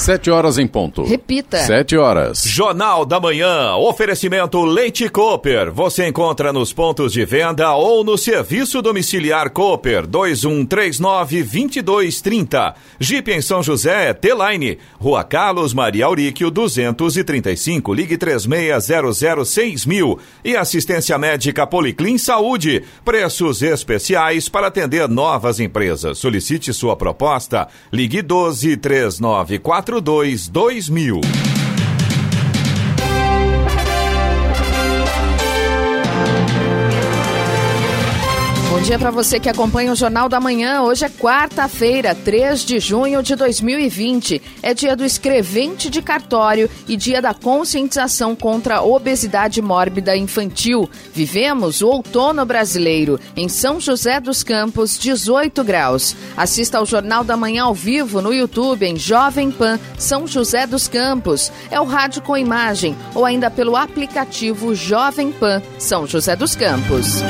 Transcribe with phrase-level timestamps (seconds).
[0.00, 1.04] Sete horas em ponto.
[1.04, 1.58] Repita.
[1.58, 2.42] Sete horas.
[2.46, 3.74] Jornal da Manhã.
[3.74, 5.70] Oferecimento Leite Cooper.
[5.70, 12.74] Você encontra nos pontos de venda ou no serviço domiciliar Cooper 2139-2230.
[12.98, 14.78] Jeep em São José, T-Line.
[14.98, 17.92] Rua Carlos Maria Auríquio 235.
[17.92, 20.18] Ligue 36006000.
[20.42, 22.84] E assistência médica Policlin Saúde.
[23.04, 26.16] Preços especiais para atender novas empresas.
[26.16, 27.68] Solicite sua proposta.
[27.92, 31.49] Ligue 12 3944 42 2000.
[38.80, 40.80] Bom dia para você que acompanha o Jornal da Manhã.
[40.80, 44.40] Hoje é quarta-feira, 3 de junho de 2020.
[44.62, 50.88] É dia do escrevente de cartório e dia da conscientização contra a obesidade mórbida infantil.
[51.12, 53.20] Vivemos o outono brasileiro.
[53.36, 56.16] Em São José dos Campos, 18 graus.
[56.34, 60.88] Assista ao Jornal da Manhã ao vivo no YouTube em Jovem Pan São José dos
[60.88, 61.52] Campos.
[61.70, 67.22] É o rádio com imagem ou ainda pelo aplicativo Jovem Pan São José dos Campos.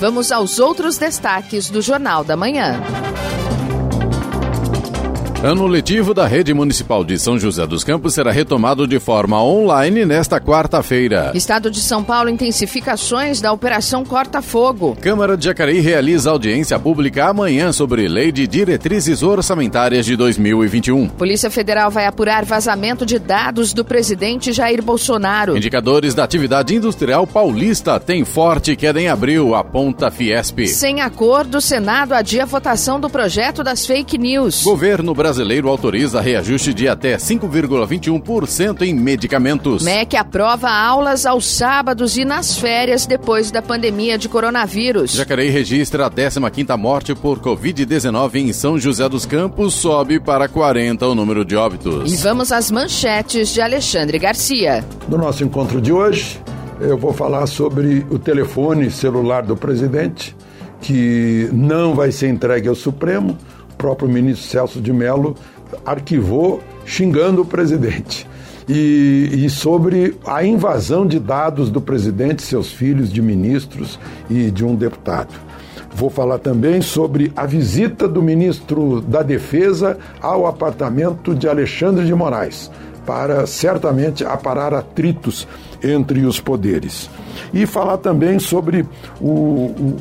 [0.00, 2.80] Vamos aos outros destaques do Jornal da Manhã.
[5.44, 10.06] Ano letivo da Rede Municipal de São José dos Campos será retomado de forma online
[10.06, 11.32] nesta quarta-feira.
[11.34, 14.96] Estado de São Paulo intensifica ações da Operação Corta Fogo.
[15.02, 21.10] Câmara de Jacareí realiza audiência pública amanhã sobre Lei de Diretrizes Orçamentárias de 2021.
[21.10, 25.58] Polícia Federal vai apurar vazamento de dados do presidente Jair Bolsonaro.
[25.58, 30.68] Indicadores da atividade industrial paulista têm forte queda em abril, aponta Fiesp.
[30.68, 34.62] Sem acordo, o Senado adia a votação do projeto das fake news.
[34.62, 39.82] Governo brasileiro brasileiro autoriza reajuste de até 5,21% em medicamentos.
[39.82, 45.10] MEC aprova aulas aos sábados e nas férias depois da pandemia de coronavírus.
[45.10, 51.04] Jacareí registra a 15ª morte por Covid-19 em São José dos Campos, sobe para 40
[51.04, 52.12] o número de óbitos.
[52.12, 54.84] E vamos às manchetes de Alexandre Garcia.
[55.08, 56.40] No nosso encontro de hoje,
[56.80, 60.36] eu vou falar sobre o telefone celular do presidente,
[60.80, 63.36] que não vai ser entregue ao Supremo,
[63.76, 65.36] próprio ministro Celso de Mello
[65.84, 68.26] arquivou xingando o presidente.
[68.66, 73.98] E, e, sobre a invasão de dados do presidente, seus filhos, de ministros
[74.30, 75.34] e de um deputado.
[75.94, 82.14] Vou falar também sobre a visita do ministro da Defesa ao apartamento de Alexandre de
[82.14, 82.70] Moraes,
[83.04, 85.46] para certamente aparar atritos
[85.82, 87.10] entre os poderes.
[87.52, 88.86] E falar também sobre
[89.20, 89.96] o, o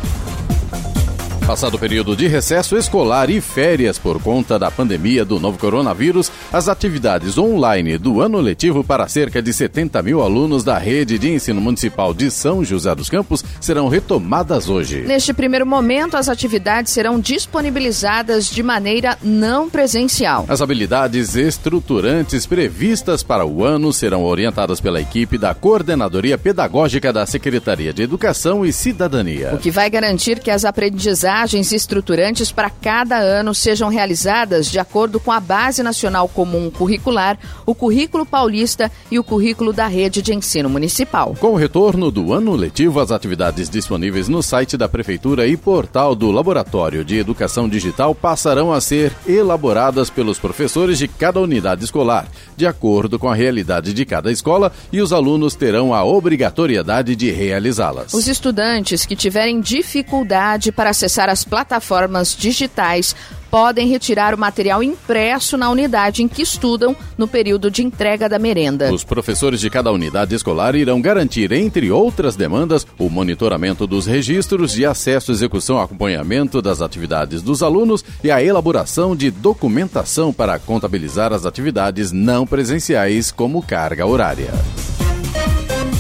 [1.49, 6.31] Passado o período de recesso escolar e férias por conta da pandemia do novo coronavírus,
[6.53, 11.33] as atividades online do ano letivo para cerca de 70 mil alunos da rede de
[11.33, 15.01] ensino municipal de São José dos Campos serão retomadas hoje.
[15.07, 20.45] Neste primeiro momento, as atividades serão disponibilizadas de maneira não presencial.
[20.49, 27.25] As habilidades estruturantes previstas para o ano serão orientadas pela equipe da Coordenadoria Pedagógica da
[27.25, 29.55] Secretaria de Educação e Cidadania.
[29.55, 34.79] O que vai garantir que as aprendizagens abordagens estruturantes para cada ano sejam realizadas de
[34.81, 40.21] acordo com a Base Nacional Comum Curricular, o Currículo Paulista e o Currículo da Rede
[40.21, 41.37] de Ensino Municipal.
[41.39, 46.17] Com o retorno do ano letivo, as atividades disponíveis no site da Prefeitura e portal
[46.17, 52.27] do Laboratório de Educação Digital passarão a ser elaboradas pelos professores de cada unidade escolar,
[52.57, 57.31] de acordo com a realidade de cada escola, e os alunos terão a obrigatoriedade de
[57.31, 58.13] realizá-las.
[58.13, 63.15] Os estudantes que tiverem dificuldade para acessar as plataformas digitais
[63.51, 68.39] podem retirar o material impresso na unidade em que estudam no período de entrega da
[68.39, 68.93] merenda.
[68.93, 74.73] Os professores de cada unidade escolar irão garantir, entre outras demandas, o monitoramento dos registros
[74.73, 81.33] de acesso, execução, acompanhamento das atividades dos alunos e a elaboração de documentação para contabilizar
[81.33, 84.53] as atividades não presenciais como carga horária.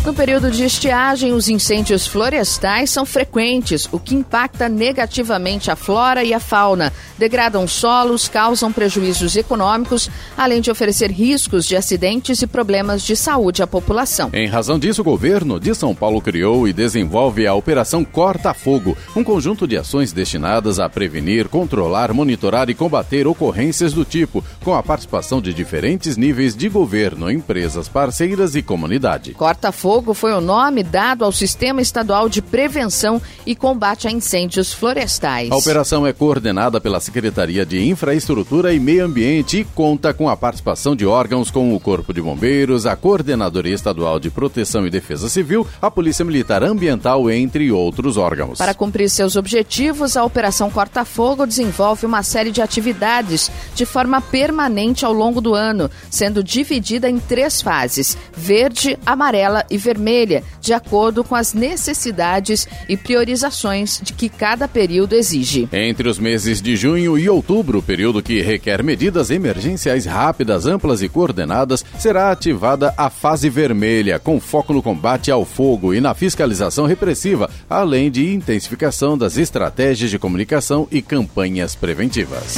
[0.08, 6.24] No período de estiagem, os incêndios florestais são frequentes, o que impacta negativamente a flora
[6.24, 12.46] e a fauna, degradam solos, causam prejuízos econômicos, além de oferecer riscos de acidentes e
[12.46, 14.30] problemas de saúde à população.
[14.32, 18.96] Em razão disso, o governo de São Paulo criou e desenvolve a Operação Corta Fogo,
[19.14, 24.74] um conjunto de ações destinadas a prevenir, controlar, monitorar e combater ocorrências do tipo, com
[24.74, 29.34] a participação de diferentes níveis de governo, empresas parceiras e comunidade.
[29.34, 34.12] Corta Fogo Fogo foi o nome dado ao Sistema Estadual de Prevenção e Combate a
[34.12, 35.50] Incêndios Florestais.
[35.50, 40.36] A operação é coordenada pela Secretaria de Infraestrutura e Meio Ambiente e conta com a
[40.36, 45.28] participação de órgãos como o Corpo de Bombeiros, a Coordenadoria Estadual de Proteção e Defesa
[45.28, 48.58] Civil, a Polícia Militar Ambiental, entre outros órgãos.
[48.58, 54.20] Para cumprir seus objetivos, a Operação Corta Fogo desenvolve uma série de atividades de forma
[54.20, 60.42] permanente ao longo do ano, sendo dividida em três fases: verde, amarela e vermelha vermelha,
[60.60, 65.68] de acordo com as necessidades e priorizações de que cada período exige.
[65.72, 71.08] Entre os meses de junho e outubro, período que requer medidas emergenciais rápidas, amplas e
[71.08, 76.86] coordenadas, será ativada a fase vermelha, com foco no combate ao fogo e na fiscalização
[76.86, 82.56] repressiva, além de intensificação das estratégias de comunicação e campanhas preventivas.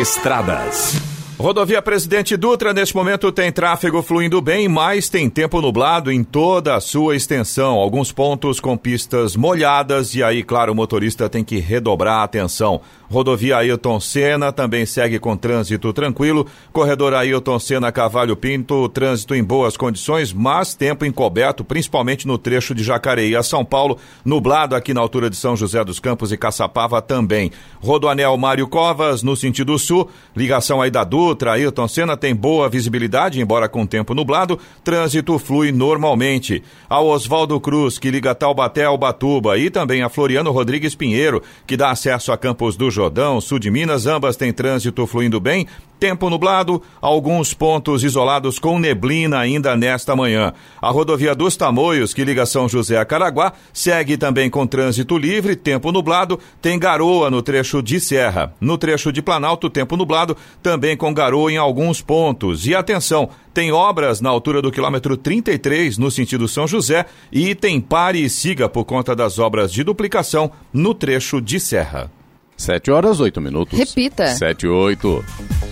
[0.00, 1.19] Estradas.
[1.40, 6.74] Rodovia Presidente Dutra, neste momento, tem tráfego fluindo bem, mas tem tempo nublado em toda
[6.74, 7.76] a sua extensão.
[7.76, 12.82] Alguns pontos com pistas molhadas, e aí, claro, o motorista tem que redobrar a atenção.
[13.10, 16.46] Rodovia Ailton Senna também segue com trânsito tranquilo.
[16.72, 22.72] Corredor Ailton Senna Cavalho Pinto, trânsito em boas condições, mas tempo encoberto, principalmente no trecho
[22.74, 26.36] de Jacareí a São Paulo, nublado aqui na altura de São José dos Campos e
[26.36, 27.50] Caçapava também.
[27.80, 33.40] Rodoanel Mário Covas, no sentido sul, ligação aí da Dutra, Ailton Senna tem boa visibilidade,
[33.40, 36.62] embora com tempo nublado, trânsito flui normalmente.
[36.88, 41.76] A Oswaldo Cruz, que liga Taubaté ao Batuba, e também a Floriano Rodrigues Pinheiro, que
[41.76, 45.66] dá acesso a Campos do Jordão, sul de Minas, ambas têm trânsito fluindo bem.
[46.00, 50.54] Tempo nublado, alguns pontos isolados com neblina ainda nesta manhã.
[50.80, 55.54] A rodovia dos Tamoios, que liga São José a Caraguá, segue também com trânsito livre,
[55.54, 58.54] tempo nublado, tem garoa no trecho de Serra.
[58.58, 62.66] No trecho de Planalto, tempo nublado, também com garoa em alguns pontos.
[62.66, 67.78] E atenção, tem obras na altura do quilômetro 33, no sentido São José, e tem
[67.78, 72.10] pare e siga por conta das obras de duplicação no trecho de Serra.
[72.56, 73.78] 7 horas, 8 minutos.
[73.78, 74.28] Repita.
[74.28, 75.69] 7 e 8.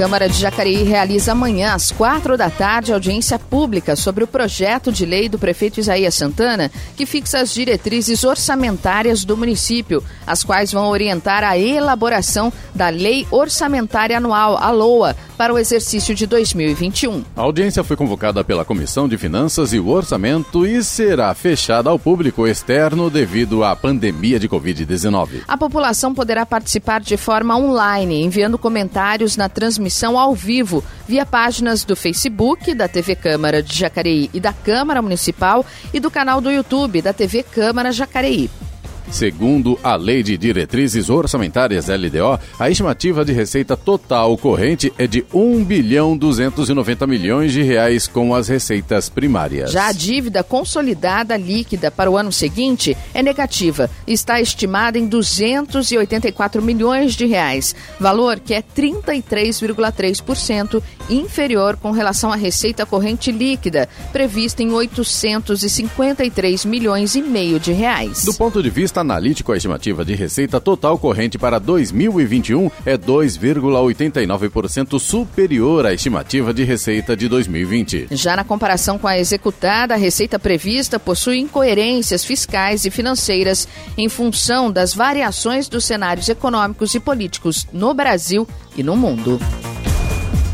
[0.00, 5.04] Câmara de Jacareí realiza amanhã, às quatro da tarde, audiência pública sobre o projeto de
[5.04, 10.88] lei do prefeito Isaías Santana, que fixa as diretrizes orçamentárias do município, as quais vão
[10.88, 17.22] orientar a elaboração da Lei Orçamentária Anual, a LOA, para o exercício de 2021.
[17.36, 21.98] A audiência foi convocada pela Comissão de Finanças e o Orçamento e será fechada ao
[21.98, 25.42] público externo devido à pandemia de Covid-19.
[25.46, 31.84] A população poderá participar de forma online, enviando comentários na transmissão ao vivo, via páginas
[31.84, 36.50] do Facebook, da TV Câmara de Jacareí e da Câmara Municipal e do canal do
[36.50, 38.48] YouTube da TV Câmara Jacareí.
[39.10, 45.24] Segundo a Lei de Diretrizes Orçamentárias LDO, a estimativa de receita total corrente é de
[45.34, 49.72] 1 bilhão 290 milhões de reais com as receitas primárias.
[49.72, 56.62] Já a dívida consolidada líquida para o ano seguinte é negativa, está estimada em 284
[56.62, 64.62] milhões de reais, valor que é 33,3% inferior com relação à receita corrente líquida, prevista
[64.62, 68.24] em 853 milhões e meio de reais.
[68.24, 74.98] Do ponto de vista analítico, a estimativa de receita total corrente para 2021 é 2,89%
[74.98, 78.08] superior à estimativa de receita de 2020.
[78.10, 84.08] Já na comparação com a executada, a receita prevista possui incoerências fiscais e financeiras em
[84.08, 89.38] função das variações dos cenários econômicos e políticos no Brasil e no mundo.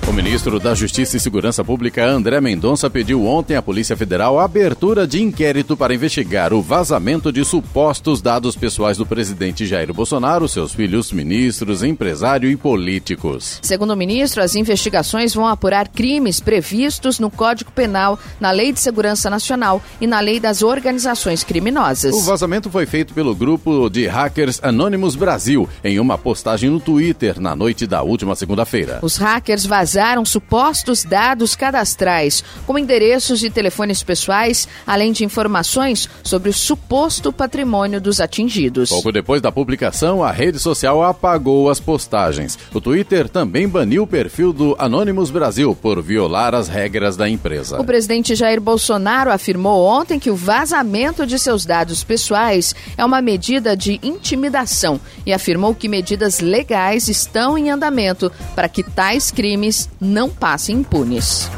[0.08, 4.44] O ministro da Justiça e Segurança Pública, André Mendonça, pediu ontem à Polícia Federal a
[4.44, 10.48] abertura de inquérito para investigar o vazamento de supostos dados pessoais do presidente Jair Bolsonaro,
[10.48, 13.58] seus filhos, ministros, empresários e políticos.
[13.60, 18.78] Segundo o ministro, as investigações vão apurar crimes previstos no Código Penal, na Lei de
[18.78, 22.14] Segurança Nacional e na Lei das Organizações Criminosas.
[22.14, 27.40] O vazamento foi feito pelo grupo de hackers Anonymous Brasil em uma postagem no Twitter
[27.40, 29.00] na noite da última segunda-feira.
[29.02, 36.06] Os hackers vazaram vazaram supostos dados cadastrais, como endereços de telefones pessoais, além de informações
[36.22, 38.90] sobre o suposto patrimônio dos atingidos.
[38.90, 42.58] Pouco depois da publicação, a rede social apagou as postagens.
[42.74, 47.80] O Twitter também baniu o perfil do Anonymous Brasil por violar as regras da empresa.
[47.80, 53.22] O presidente Jair Bolsonaro afirmou ontem que o vazamento de seus dados pessoais é uma
[53.22, 59.85] medida de intimidação e afirmou que medidas legais estão em andamento para que tais crimes
[60.00, 61.50] não passem impunes.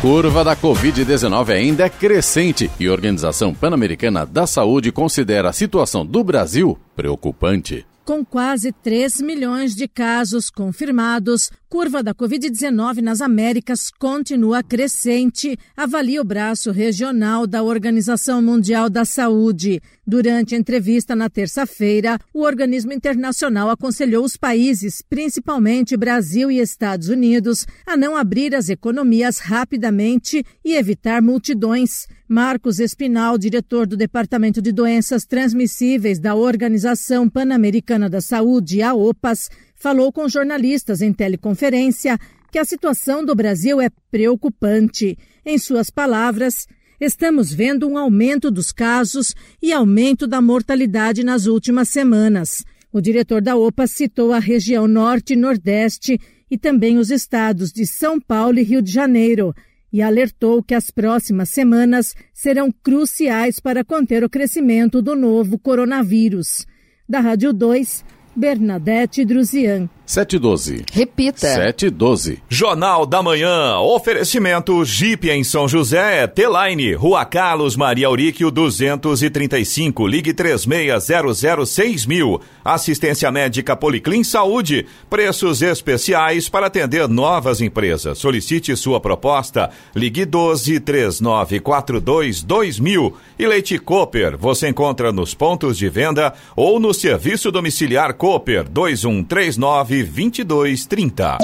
[0.00, 6.04] Curva da Covid-19 ainda é crescente e a Organização Pan-Americana da Saúde considera a situação
[6.04, 7.84] do Brasil preocupante.
[8.06, 16.20] Com quase 3 milhões de casos confirmados, curva da Covid-19 nas Américas continua crescente, avalia
[16.20, 19.82] o braço regional da Organização Mundial da Saúde.
[20.06, 27.08] Durante a entrevista na terça-feira, o organismo internacional aconselhou os países, principalmente Brasil e Estados
[27.08, 32.06] Unidos, a não abrir as economias rapidamente e evitar multidões.
[32.28, 39.48] Marcos Espinal, diretor do Departamento de Doenças Transmissíveis da Organização Pan-Americana da Saúde, a OPAS,
[39.76, 42.18] falou com jornalistas em teleconferência
[42.50, 45.16] que a situação do Brasil é preocupante.
[45.44, 46.66] Em suas palavras,
[47.00, 52.64] estamos vendo um aumento dos casos e aumento da mortalidade nas últimas semanas.
[52.92, 56.18] O diretor da OPA citou a região norte e nordeste
[56.50, 59.54] e também os estados de São Paulo e Rio de Janeiro
[59.96, 66.66] e alertou que as próximas semanas serão cruciais para conter o crescimento do novo coronavírus.
[67.08, 68.04] Da Rádio 2,
[68.36, 69.88] Bernadette Druzian.
[70.06, 70.84] 712.
[70.92, 71.48] Repita.
[71.48, 72.40] 712.
[72.48, 73.76] Jornal da Manhã.
[73.80, 82.40] Oferecimento Jeep em São José, T-Line, Rua Carlos Maria Auríquio 235, ligue 36006000.
[82.64, 84.86] Assistência médica Policlin Saúde.
[85.10, 88.18] Preços especiais para atender novas empresas.
[88.18, 89.70] Solicite sua proposta.
[89.94, 93.16] Ligue 12 3942 2000.
[93.38, 99.95] E Leite Cooper, você encontra nos pontos de venda ou no serviço domiciliar Cooper 2139
[100.02, 101.38] 2230.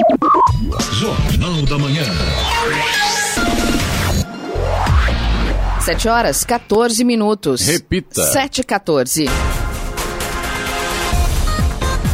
[0.91, 2.03] Jornal da Manhã.
[5.81, 7.61] 7 horas 14 minutos.
[7.67, 8.23] Repita.
[8.31, 9.25] 7 e 14.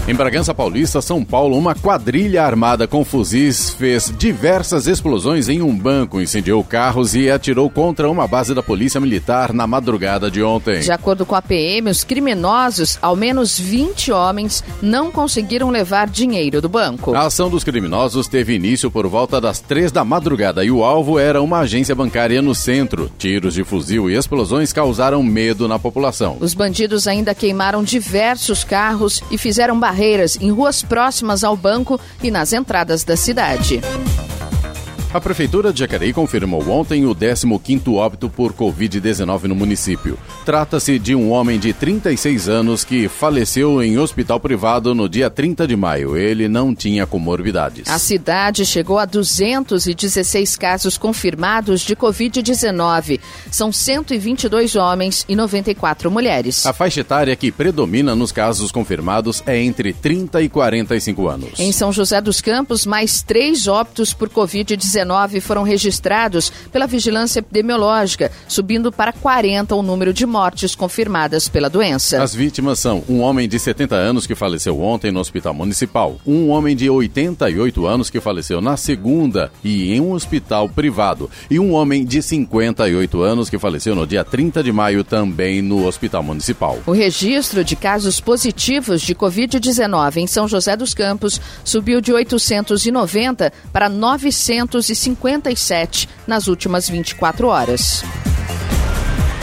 [0.10, 5.78] Em Bragança Paulista, São Paulo, uma quadrilha armada com fuzis fez diversas explosões em um
[5.78, 10.80] banco, incendiou carros e atirou contra uma base da Polícia Militar na madrugada de ontem.
[10.80, 16.60] De acordo com a PM, os criminosos, ao menos 20 homens, não conseguiram levar dinheiro
[16.60, 17.14] do banco.
[17.14, 21.20] A ação dos criminosos teve início por volta das três da madrugada e o alvo
[21.20, 23.12] era uma agência bancária no centro.
[23.20, 26.38] Tiros de fuzil e explosões causaram medo na população.
[26.40, 32.00] Os bandidos ainda queimaram diversos carros e fizeram barreiras barreiras em ruas próximas ao banco
[32.24, 33.82] e nas entradas da cidade.
[35.12, 40.20] A Prefeitura de Jacareí confirmou ontem o 15º óbito por Covid-19 no município.
[40.46, 45.68] Trata-se de um homem de 36 anos que faleceu em hospital privado no dia 30
[45.68, 46.16] de maio.
[46.16, 47.90] Ele não tinha comorbidades.
[47.90, 53.20] A cidade chegou a 216 casos confirmados de Covid-19.
[53.50, 56.68] São 122 homens e 94 mulheres.
[56.68, 61.60] A faixa etária que predomina nos casos confirmados é entre 30 e 45 anos.
[61.60, 67.40] Em São José dos Campos, mais três óbitos por Covid-19 Covid-19 foram registrados pela Vigilância
[67.40, 72.22] Epidemiológica, subindo para 40 o número de mortes confirmadas pela doença.
[72.22, 76.50] As vítimas são um homem de 70 anos que faleceu ontem no Hospital Municipal, um
[76.50, 81.74] homem de 88 anos que faleceu na segunda e em um hospital privado, e um
[81.74, 86.80] homem de 58 anos que faleceu no dia 30 de maio também no Hospital Municipal.
[86.86, 93.52] O registro de casos positivos de Covid-19 em São José dos Campos subiu de 890
[93.72, 93.90] para
[94.96, 98.04] 957 nas últimas 24 horas.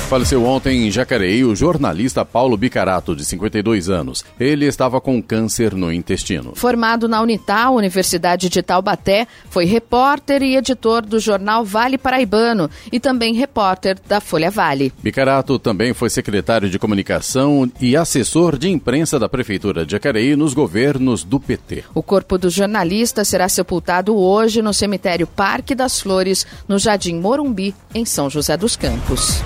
[0.09, 4.25] Faleceu ontem em Jacareí o jornalista Paulo Bicarato, de 52 anos.
[4.39, 6.53] Ele estava com câncer no intestino.
[6.55, 13.01] Formado na Unital, Universidade de Taubaté, foi repórter e editor do jornal Vale Paraibano e
[13.01, 14.93] também repórter da Folha Vale.
[15.03, 20.55] Bicarato também foi secretário de comunicação e assessor de imprensa da Prefeitura de Jacareí nos
[20.55, 21.83] governos do PT.
[21.93, 27.75] O corpo do jornalista será sepultado hoje no cemitério Parque das Flores, no Jardim Morumbi,
[27.93, 29.43] em São José dos Campos.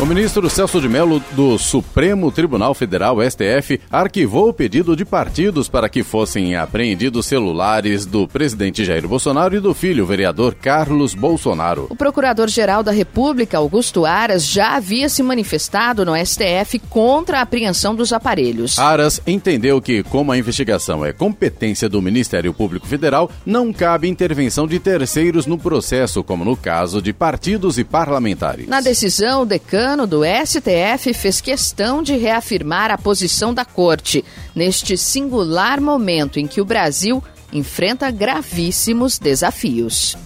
[0.00, 5.68] O ministro Celso de Mello do Supremo Tribunal Federal, STF, arquivou o pedido de partidos
[5.68, 11.86] para que fossem apreendidos celulares do presidente Jair Bolsonaro e do filho, vereador Carlos Bolsonaro.
[11.90, 17.94] O procurador-geral da República, Augusto Aras, já havia se manifestado no STF contra a apreensão
[17.94, 18.80] dos aparelhos.
[18.80, 24.66] Aras entendeu que, como a investigação é competência do Ministério Público Federal, não cabe intervenção
[24.66, 28.66] de terceiros no processo, como no caso de partidos e parlamentares.
[28.66, 34.24] Na decisão, o decano decano do STF fez questão de reafirmar a posição da Corte
[34.54, 37.22] neste singular momento em que o Brasil
[37.52, 40.16] enfrenta gravíssimos desafios.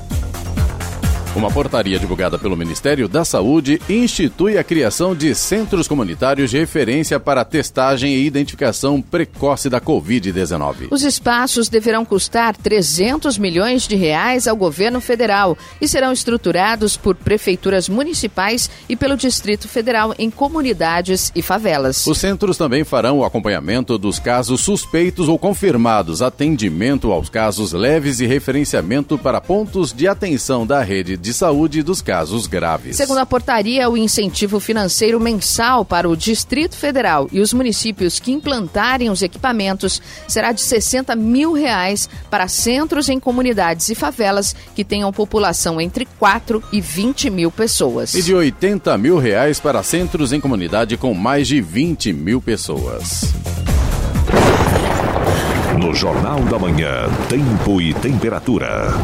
[1.38, 7.21] Uma portaria divulgada pelo Ministério da Saúde institui a criação de centros comunitários de referência
[7.21, 10.88] para testagem e identificação precoce da Covid-19.
[10.90, 17.14] Os espaços deverão custar 300 milhões de reais ao governo federal e serão estruturados por
[17.14, 22.04] prefeituras municipais e pelo Distrito Federal em comunidades e favelas.
[22.04, 28.18] Os centros também farão o acompanhamento dos casos suspeitos ou confirmados, atendimento aos casos leves
[28.18, 32.97] e referenciamento para pontos de atenção da rede de de saúde dos casos graves.
[32.97, 38.32] Segundo a portaria, o incentivo financeiro mensal para o Distrito Federal e os municípios que
[38.32, 44.82] implantarem os equipamentos será de 60 mil reais para centros em comunidades e favelas que
[44.82, 48.14] tenham população entre 4 e 20 mil pessoas.
[48.14, 53.35] E de 80 mil reais para centros em comunidade com mais de 20 mil pessoas.
[55.78, 58.94] No Jornal da Manhã, Tempo e Temperatura.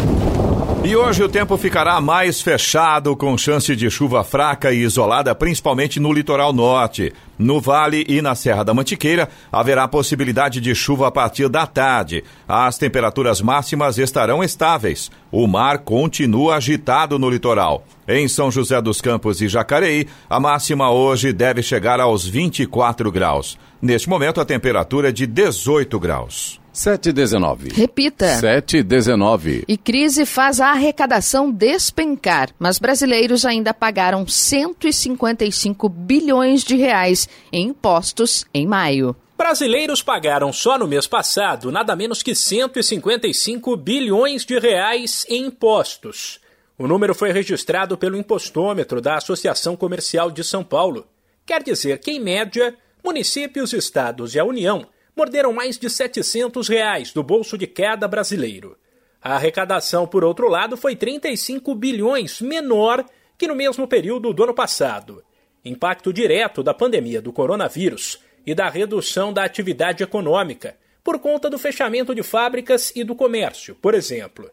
[0.86, 5.98] E hoje o tempo ficará mais fechado, com chance de chuva fraca e isolada, principalmente
[5.98, 7.10] no litoral norte.
[7.38, 12.22] No Vale e na Serra da Mantiqueira, haverá possibilidade de chuva a partir da tarde.
[12.46, 15.10] As temperaturas máximas estarão estáveis.
[15.32, 17.82] O mar continua agitado no litoral.
[18.06, 23.58] Em São José dos Campos e Jacareí, a máxima hoje deve chegar aos 24 graus.
[23.80, 26.62] Neste momento, a temperatura é de 18 graus.
[26.74, 27.68] 719.
[27.68, 28.26] Repita.
[28.40, 29.64] 719.
[29.68, 37.68] E crise faz a arrecadação despencar, mas brasileiros ainda pagaram 155 bilhões de reais em
[37.68, 39.14] impostos em maio.
[39.38, 46.40] Brasileiros pagaram só no mês passado nada menos que 155 bilhões de reais em impostos.
[46.76, 51.06] O número foi registrado pelo impostômetro da Associação Comercial de São Paulo.
[51.46, 54.84] Quer dizer que, em média, municípios, estados e a União
[55.16, 58.76] morderam mais de 700 reais do bolso de cada brasileiro.
[59.22, 63.04] A arrecadação, por outro lado, foi 35 bilhões menor
[63.38, 65.24] que no mesmo período do ano passado.
[65.64, 71.58] Impacto direto da pandemia do coronavírus e da redução da atividade econômica, por conta do
[71.58, 74.50] fechamento de fábricas e do comércio, por exemplo.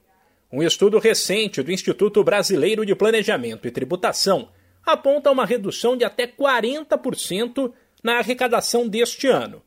[0.51, 4.49] Um estudo recente do Instituto Brasileiro de Planejamento e Tributação
[4.85, 7.71] aponta uma redução de até 40%
[8.03, 9.61] na arrecadação deste ano,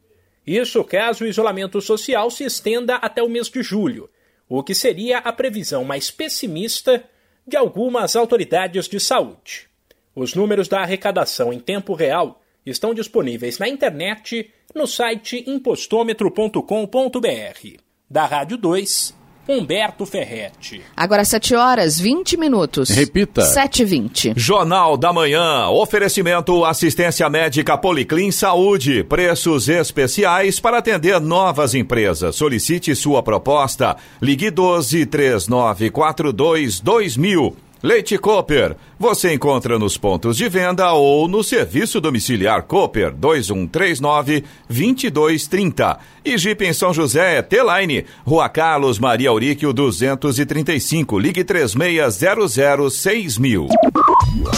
[0.46, 4.10] isso caso o isolamento social se estenda até o mês de julho,
[4.48, 7.02] o que seria a previsão mais pessimista
[7.46, 9.68] de algumas autoridades de saúde.
[10.14, 17.78] Os números da arrecadação em tempo real estão disponíveis na internet no site impostômetro.com.br.
[18.08, 19.14] Da Rádio 2,
[19.48, 20.82] Humberto Ferretti.
[20.96, 22.88] Agora 7 horas 20 minutos.
[22.90, 23.42] Repita.
[23.42, 24.32] 7 e 20.
[24.36, 25.68] Jornal da Manhã.
[25.68, 29.04] Oferecimento assistência médica Policlin Saúde.
[29.04, 32.36] Preços especiais para atender novas empresas.
[32.36, 33.96] Solicite sua proposta.
[34.20, 37.63] Ligue 12 3942 2000.
[37.84, 45.98] Leite Cooper, você encontra nos pontos de venda ou no serviço domiciliar Cooper 2139 2230.
[46.24, 53.68] E Jeep em São José, T-Line, Rua Carlos Maria Auríquio 235, ligue 3600 6000.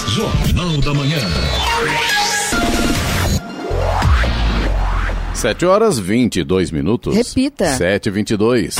[0.06, 1.18] Jornal da Manhã.
[5.34, 7.12] 7 horas 22 minutos.
[7.12, 7.76] Repita.
[7.76, 8.76] 7 e 22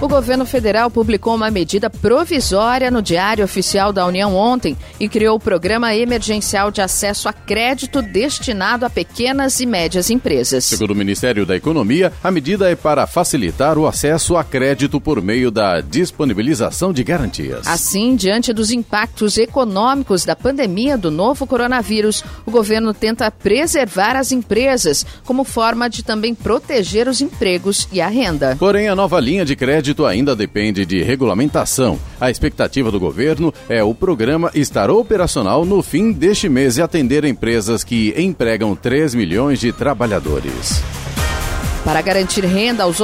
[0.00, 5.36] O governo federal publicou uma medida provisória no Diário Oficial da União ontem e criou
[5.36, 10.64] o Programa Emergencial de Acesso a Crédito destinado a pequenas e médias empresas.
[10.64, 15.22] Segundo o Ministério da Economia, a medida é para facilitar o acesso a crédito por
[15.22, 17.66] meio da disponibilização de garantias.
[17.66, 24.32] Assim, diante dos impactos econômicos da pandemia do novo coronavírus, o governo tenta preservar as
[24.32, 28.56] empresas como forma de também proteger os empregos e a renda.
[28.58, 31.98] Porém, a nova linha de crédito crédito ainda depende de regulamentação.
[32.18, 37.22] A expectativa do governo é o programa estar operacional no fim deste mês e atender
[37.26, 40.82] empresas que empregam 3 milhões de trabalhadores.
[41.84, 42.98] Para garantir renda aos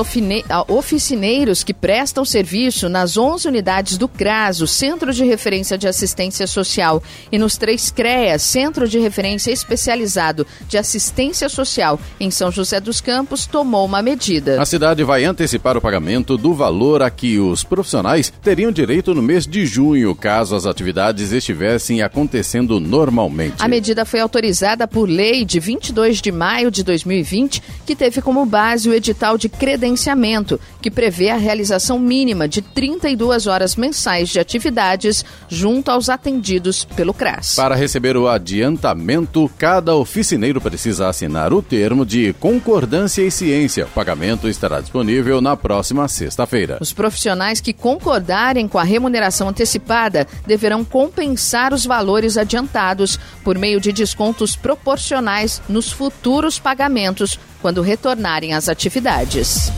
[0.66, 6.46] oficineiros que prestam serviço nas 11 unidades do CRAS, o Centro de Referência de Assistência
[6.46, 12.80] Social, e nos três CREAS, Centro de Referência Especializado de Assistência Social, em São José
[12.80, 14.60] dos Campos, tomou uma medida.
[14.60, 19.20] A cidade vai antecipar o pagamento do valor a que os profissionais teriam direito no
[19.20, 23.56] mês de junho, caso as atividades estivessem acontecendo normalmente.
[23.58, 28.46] A medida foi autorizada por lei de 22 de maio de 2020, que teve como
[28.46, 34.28] base base o edital de credenciamento, que prevê a realização mínima de 32 horas mensais
[34.28, 37.56] de atividades junto aos atendidos pelo CRAS.
[37.56, 43.86] Para receber o adiantamento, cada oficineiro precisa assinar o termo de concordância e ciência.
[43.86, 46.78] O pagamento estará disponível na próxima sexta-feira.
[46.80, 53.80] Os profissionais que concordarem com a remuneração antecipada deverão compensar os valores adiantados por meio
[53.80, 59.70] de descontos proporcionais nos futuros pagamentos quando retornarem às atividades.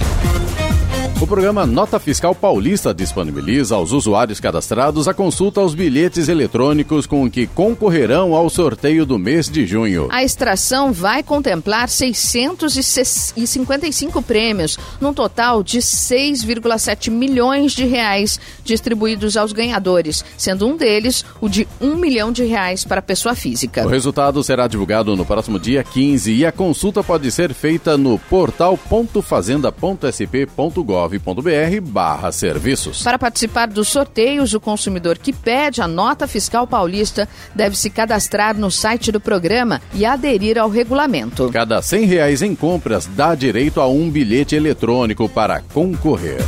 [1.23, 7.31] O programa Nota Fiscal Paulista disponibiliza aos usuários cadastrados a consulta aos bilhetes eletrônicos com
[7.31, 10.09] que concorrerão ao sorteio do mês de junho.
[10.11, 19.53] A extração vai contemplar 655 prêmios, num total de 6,7 milhões de reais distribuídos aos
[19.53, 23.87] ganhadores, sendo um deles o de 1 milhão de reais para pessoa física.
[23.87, 28.19] O resultado será divulgado no próximo dia 15 e a consulta pode ser feita no
[28.19, 33.03] portal.fazenda.sp.gov gov.br barra serviços.
[33.03, 38.57] Para participar dos sorteios, o consumidor que pede a nota fiscal paulista deve se cadastrar
[38.57, 41.51] no site do programa e aderir ao regulamento.
[41.53, 46.41] Cada R$ reais em compras dá direito a um bilhete eletrônico para concorrer.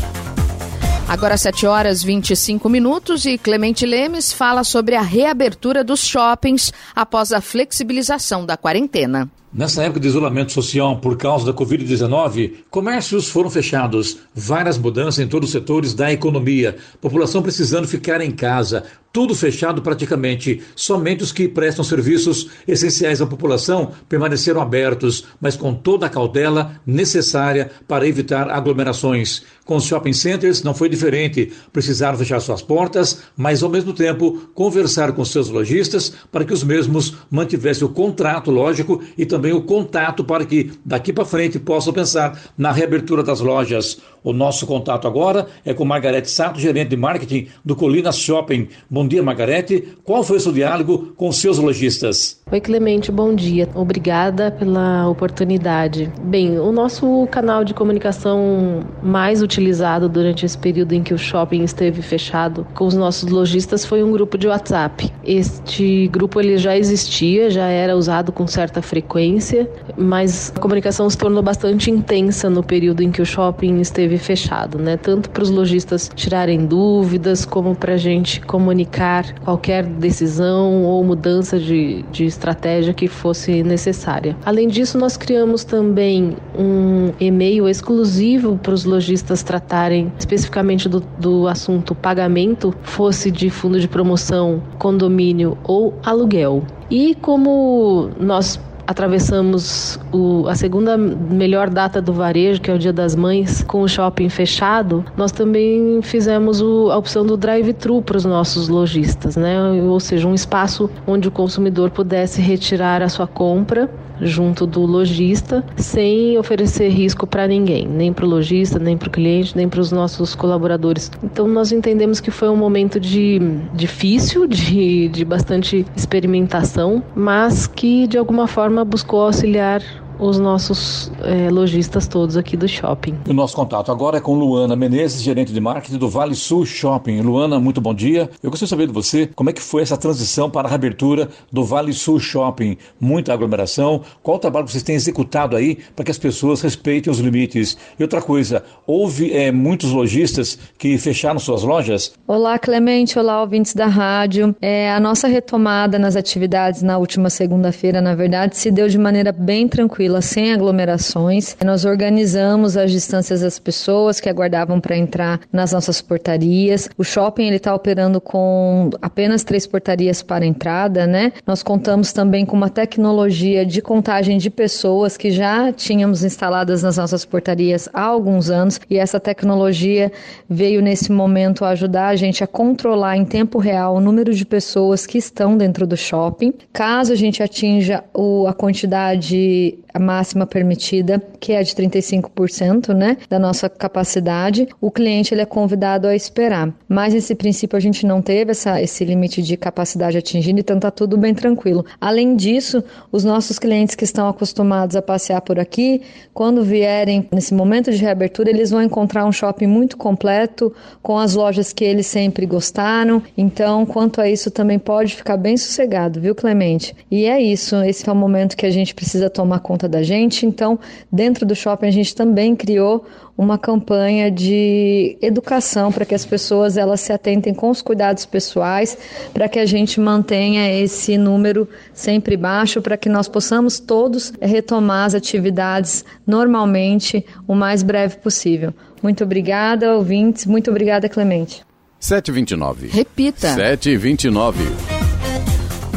[1.07, 7.31] Agora 7 horas 25 minutos e Clemente Lemes fala sobre a reabertura dos shoppings após
[7.31, 9.31] a flexibilização da quarentena.
[9.57, 15.29] Nessa época de isolamento social por causa da Covid-19, comércios foram fechados, várias mudanças em
[15.29, 18.83] todos os setores da economia, população precisando ficar em casa,
[19.15, 20.61] tudo fechado praticamente.
[20.75, 26.81] Somente os que prestam serviços essenciais à população permaneceram abertos, mas com toda a cautela
[26.85, 29.45] necessária para evitar aglomerações.
[29.65, 31.53] Com os shopping centers não foi diferente.
[31.73, 36.65] Precisaram fechar suas portas, mas ao mesmo tempo conversar com seus lojistas para que os
[36.65, 41.93] mesmos mantivessem o contrato, lógico, e também o contato para que daqui para frente possam
[41.93, 44.01] pensar na reabertura das lojas.
[44.25, 48.69] O nosso contato agora é com Margarete Sato, gerente de marketing do Colinas Shopping.
[48.89, 49.87] Bom dia, Margarete.
[50.03, 52.41] Qual foi o seu diálogo com seus lojistas?
[52.51, 53.69] Oi, Clemente, bom dia.
[53.75, 56.11] Obrigada pela oportunidade.
[56.23, 61.63] Bem, o nosso canal de comunicação mais utilizado durante esse período em que o shopping
[61.63, 65.13] esteve fechado com os nossos lojistas foi um grupo de WhatsApp.
[65.23, 71.19] Este grupo ele já existia, já era usado com certa frequência, mas a comunicação se
[71.19, 74.97] tornou bastante intensa no período em que o shopping esteve esteve fechado, né?
[74.97, 81.59] Tanto para os lojistas tirarem dúvidas, como para a gente comunicar qualquer decisão ou mudança
[81.59, 84.37] de, de estratégia que fosse necessária.
[84.45, 91.49] Além disso, nós criamos também um e-mail exclusivo para os lojistas tratarem especificamente do, do
[91.49, 96.65] assunto pagamento, fosse de fundo de promoção, condomínio ou aluguel.
[96.91, 102.93] E como nós atravessamos o, a segunda melhor data do varejo, que é o Dia
[102.93, 108.17] das Mães, com o shopping fechado, nós também fizemos o, a opção do drive-thru para
[108.17, 109.59] os nossos lojistas, né?
[109.83, 115.65] Ou seja, um espaço onde o consumidor pudesse retirar a sua compra junto do lojista,
[115.77, 119.81] sem oferecer risco para ninguém, nem para o lojista, nem para o cliente, nem para
[119.81, 121.11] os nossos colaboradores.
[121.23, 123.41] Então nós entendemos que foi um momento de
[123.73, 129.83] difícil, de, de bastante experimentação, mas que de alguma forma buscou auxiliar
[130.19, 133.15] os nossos é, lojistas todos aqui do shopping.
[133.29, 137.21] O nosso contato agora é com Luana Menezes, gerente de marketing do Vale Sul Shopping.
[137.21, 138.31] Luana, muito bom dia.
[138.43, 141.29] Eu gostaria de saber de você como é que foi essa transição para a reabertura
[141.53, 142.77] do Vale Sul Shopping.
[143.01, 144.03] Muita aglomeração.
[144.23, 147.77] Qual o trabalho que vocês têm executado aí para que as pessoas respeitem os limites?
[147.99, 152.13] E outra coisa, houve é, muitos lojistas que fecharam suas lojas?
[152.27, 153.19] Olá, Clemente.
[153.19, 154.55] Olá, ouvintes da rádio.
[154.61, 159.33] É, a nossa retomada nas atividades na última segunda-feira, na verdade, se deu de maneira
[159.33, 161.57] bem tranquila tranquila, sem aglomerações.
[161.65, 166.89] Nós organizamos as distâncias das pessoas que aguardavam para entrar nas nossas portarias.
[166.99, 171.33] O shopping ele está operando com apenas três portarias para entrada, né?
[171.47, 176.97] Nós contamos também com uma tecnologia de contagem de pessoas que já tínhamos instaladas nas
[176.97, 180.13] nossas portarias há alguns anos e essa tecnologia
[180.49, 185.07] veio nesse momento ajudar a gente a controlar em tempo real o número de pessoas
[185.07, 186.53] que estão dentro do shopping.
[186.73, 193.17] Caso a gente atinja o, a quantidade a máxima permitida, que é de 35%, né,
[193.31, 196.75] da nossa capacidade, o cliente ele é convidado a esperar.
[196.89, 200.91] Mas esse princípio a gente não teve essa, esse limite de capacidade atingido, então tá
[200.91, 201.87] tudo bem tranquilo.
[202.01, 206.03] Além disso, os nossos clientes que estão acostumados a passear por aqui,
[206.33, 211.35] quando vierem nesse momento de reabertura, eles vão encontrar um shopping muito completo, com as
[211.35, 213.23] lojas que eles sempre gostaram.
[213.39, 216.97] Então, quanto a isso, também pode ficar bem sossegado, viu, Clemente?
[217.09, 220.03] E é isso, esse é o momento que a gente precisa tomar conta conta da
[220.03, 220.47] gente.
[220.47, 220.79] Então,
[221.13, 223.05] dentro do shopping a gente também criou
[223.37, 228.97] uma campanha de educação para que as pessoas elas se atentem com os cuidados pessoais,
[229.33, 235.07] para que a gente mantenha esse número sempre baixo, para que nós possamos todos retomar
[235.07, 238.73] as atividades normalmente o mais breve possível.
[239.03, 240.47] Muito obrigada, ouvintes.
[240.47, 241.63] Muito obrigada, Clemente.
[241.99, 242.89] 729.
[242.89, 243.55] Repita.
[243.55, 245.04] 729.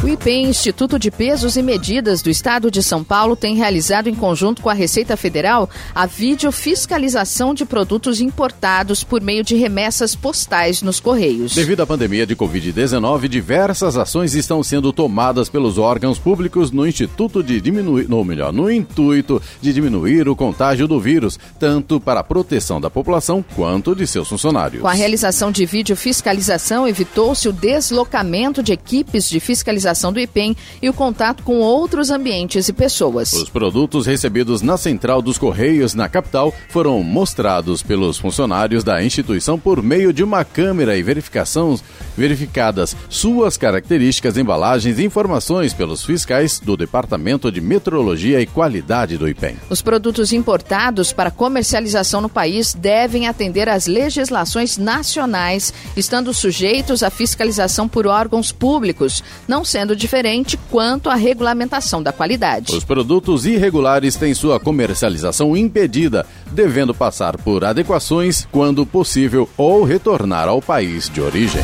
[0.00, 4.14] O IPEM, Instituto de Pesos e Medidas do Estado de São Paulo, tem realizado em
[4.14, 10.82] conjunto com a Receita Federal a videofiscalização de produtos importados por meio de remessas postais
[10.82, 11.52] nos Correios.
[11.52, 17.42] Devido à pandemia de Covid-19, diversas ações estão sendo tomadas pelos órgãos públicos no Instituto
[17.42, 22.24] de diminuir, ou melhor, no intuito de diminuir o contágio do vírus, tanto para a
[22.24, 24.80] proteção da população quanto de seus funcionários.
[24.80, 30.88] Com a realização de videofiscalização, evitou-se o deslocamento de equipes de fiscalização do IPEM e
[30.88, 33.32] o contato com outros ambientes e pessoas.
[33.32, 39.58] Os produtos recebidos na central dos Correios na capital foram mostrados pelos funcionários da instituição
[39.58, 41.78] por meio de uma câmera e verificação
[42.16, 49.28] verificadas suas características, embalagens e informações pelos fiscais do Departamento de Metrologia e Qualidade do
[49.28, 49.56] IPEM.
[49.70, 57.10] Os produtos importados para comercialização no país devem atender às legislações nacionais, estando sujeitos à
[57.10, 62.74] fiscalização por órgãos públicos, não sendo diferente quanto à regulamentação da qualidade.
[62.74, 70.48] Os produtos irregulares têm sua comercialização impedida, devendo passar por adequações quando possível ou retornar
[70.48, 71.62] ao país de origem.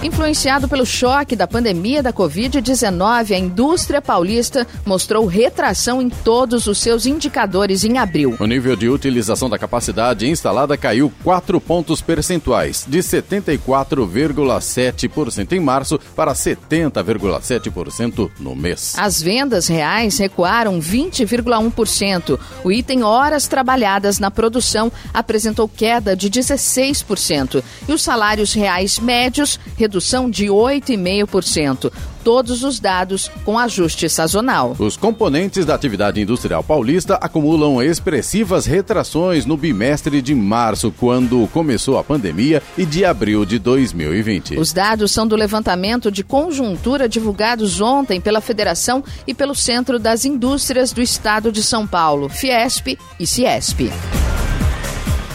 [0.00, 6.78] Influenciado pelo choque da pandemia da Covid-19, a indústria paulista mostrou retração em todos os
[6.78, 8.36] seus indicadores em abril.
[8.38, 15.98] O nível de utilização da capacidade instalada caiu 4 pontos percentuais, de 74,7% em março
[16.14, 18.94] para 70,7% no mês.
[18.96, 22.38] As vendas reais recuaram 20,1%.
[22.62, 27.64] O item horas trabalhadas na produção apresentou queda de 16%.
[27.88, 31.90] E os salários reais médios redução de 8,5%.
[32.22, 34.76] Todos os dados com ajuste sazonal.
[34.78, 41.96] Os componentes da atividade industrial paulista acumulam expressivas retrações no bimestre de março, quando começou
[41.96, 44.58] a pandemia, e de abril de 2020.
[44.58, 50.26] Os dados são do levantamento de conjuntura divulgados ontem pela Federação e pelo Centro das
[50.26, 53.90] Indústrias do Estado de São Paulo, Fiesp e Ciesp.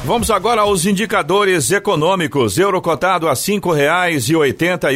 [0.06, 2.58] Vamos agora aos indicadores econômicos.
[2.58, 3.36] Euro cotado a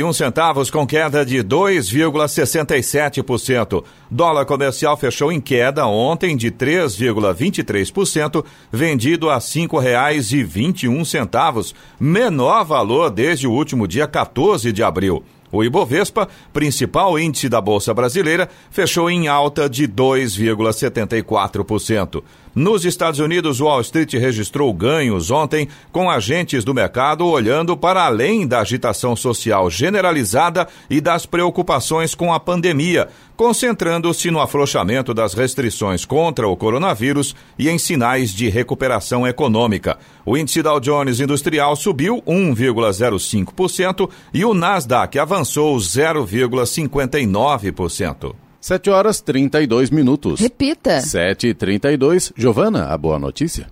[0.03, 3.85] um centavos com queda de 2,67%.
[4.11, 9.39] Dólar comercial fechou em queda ontem de 3,23%, vendido a
[10.89, 15.23] um centavos, menor valor desde o último dia 14 de abril.
[15.49, 22.21] O Ibovespa, principal índice da Bolsa Brasileira, fechou em alta de 2,74%.
[22.57, 28.47] Nos Estados Unidos, Wall Street registrou ganhos ontem, com agentes do mercado olhando para além
[28.47, 36.03] da agitação social generalizada e das preocupações com a pandemia, concentrando-se no afrouxamento das restrições
[36.03, 39.99] contra o coronavírus e em sinais de recuperação econômica.
[40.25, 48.46] O índice Dow Jones Industrial subiu 1,05% e o Nasdaq avançou 0,59%.
[48.59, 50.39] 7 horas 32 minutos.
[50.39, 51.01] Repita.
[51.01, 53.67] 7 e 32 Giovana, a boa notícia.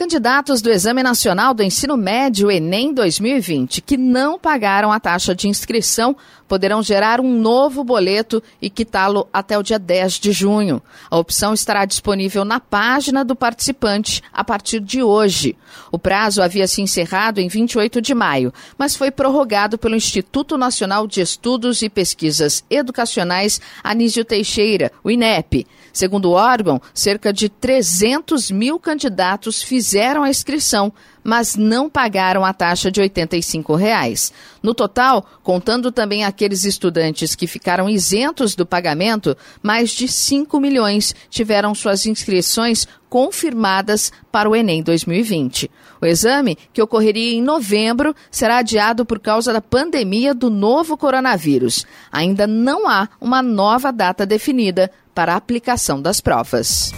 [0.00, 5.46] Candidatos do Exame Nacional do Ensino Médio Enem 2020 que não pagaram a taxa de
[5.46, 6.16] inscrição
[6.48, 10.82] poderão gerar um novo boleto e quitá-lo até o dia 10 de junho.
[11.10, 15.54] A opção estará disponível na página do participante a partir de hoje.
[15.92, 21.06] O prazo havia se encerrado em 28 de maio, mas foi prorrogado pelo Instituto Nacional
[21.06, 25.66] de Estudos e Pesquisas Educacionais Anísio Teixeira, o INEP.
[25.92, 32.52] Segundo o órgão, cerca de 300 mil candidatos fizeram a inscrição, mas não pagaram a
[32.52, 34.32] taxa de 85 reais.
[34.62, 41.14] No total, contando também aqueles estudantes que ficaram isentos do pagamento, mais de 5 milhões
[41.28, 45.70] tiveram suas inscrições confirmadas para o Enem 2020.
[46.00, 51.84] O exame, que ocorreria em novembro, será adiado por causa da pandemia do novo coronavírus.
[52.10, 56.92] Ainda não há uma nova data definida para a aplicação das provas.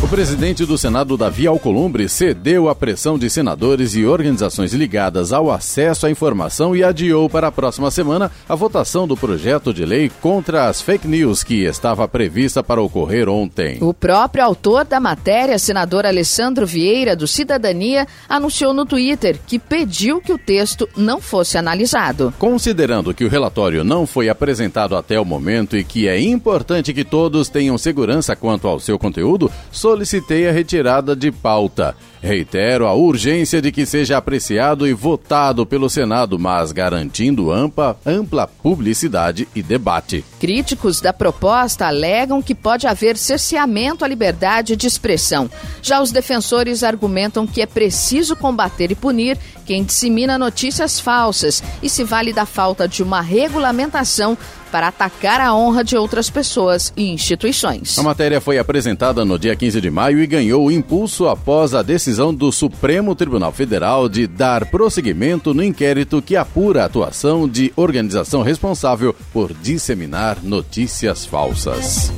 [0.00, 5.50] O presidente do Senado, Davi Alcolumbre, cedeu à pressão de senadores e organizações ligadas ao
[5.50, 10.08] acesso à informação e adiou para a próxima semana a votação do projeto de lei
[10.20, 13.78] contra as fake news que estava prevista para ocorrer ontem.
[13.80, 20.20] O próprio autor da matéria, senador Alessandro Vieira, do Cidadania, anunciou no Twitter que pediu
[20.20, 22.32] que o texto não fosse analisado.
[22.38, 27.04] Considerando que o relatório não foi apresentado até o momento e que é importante que
[27.04, 29.50] todos tenham segurança quanto ao seu conteúdo,
[29.88, 31.96] solicitei a retirada de pauta.
[32.20, 38.46] Reitero a urgência de que seja apreciado e votado pelo Senado, mas garantindo ampla, ampla
[38.46, 40.24] publicidade e debate.
[40.38, 45.48] Críticos da proposta alegam que pode haver cerceamento à liberdade de expressão.
[45.80, 51.90] Já os defensores argumentam que é preciso combater e punir quem dissemina notícias falsas e
[51.90, 54.36] se vale da falta de uma regulamentação
[54.72, 57.98] para atacar a honra de outras pessoas e instituições.
[57.98, 62.32] A matéria foi apresentada no dia 15 de maio e ganhou impulso após a decisão
[62.32, 68.40] do Supremo Tribunal Federal de dar prosseguimento no inquérito que apura a atuação de organização
[68.40, 72.10] responsável por disseminar notícias falsas.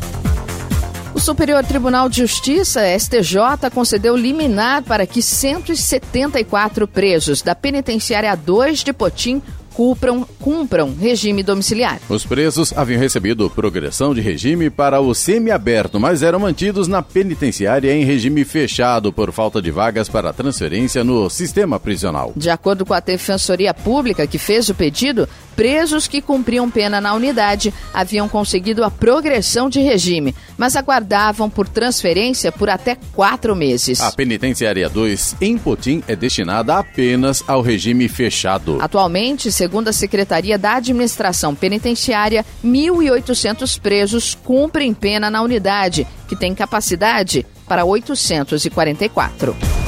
[1.21, 8.83] O Superior Tribunal de Justiça, STJ, concedeu liminar para que 174 presos da penitenciária 2
[8.83, 9.43] de Potim
[9.75, 12.01] cumpram, cumpram regime domiciliar.
[12.09, 17.95] Os presos haviam recebido progressão de regime para o semiaberto, mas eram mantidos na penitenciária
[17.95, 22.33] em regime fechado por falta de vagas para transferência no sistema prisional.
[22.37, 25.29] De acordo com a Defensoria Pública que fez o pedido,
[25.61, 31.69] presos que cumpriam pena na unidade haviam conseguido a progressão de regime, mas aguardavam por
[31.69, 34.01] transferência por até quatro meses.
[34.01, 38.79] A penitenciária 2 em Potim é destinada apenas ao regime fechado.
[38.81, 46.55] Atualmente, segundo a Secretaria da Administração Penitenciária, 1.800 presos cumprem pena na unidade, que tem
[46.55, 49.80] capacidade para 844.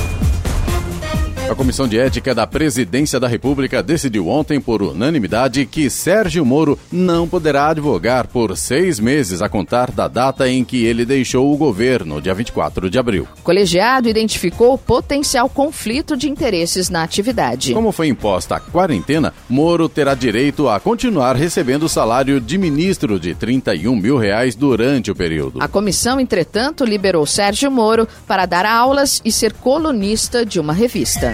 [1.50, 6.78] A Comissão de Ética da Presidência da República decidiu ontem, por unanimidade, que Sérgio Moro
[6.90, 11.56] não poderá advogar por seis meses a contar da data em que ele deixou o
[11.56, 13.28] governo, dia 24 de abril.
[13.38, 17.74] O colegiado identificou potencial conflito de interesses na atividade.
[17.74, 23.20] Como foi imposta a quarentena, Moro terá direito a continuar recebendo o salário de ministro
[23.20, 25.62] de 31 mil reais durante o período.
[25.62, 31.31] A comissão, entretanto, liberou Sérgio Moro para dar aulas e ser colunista de uma revista.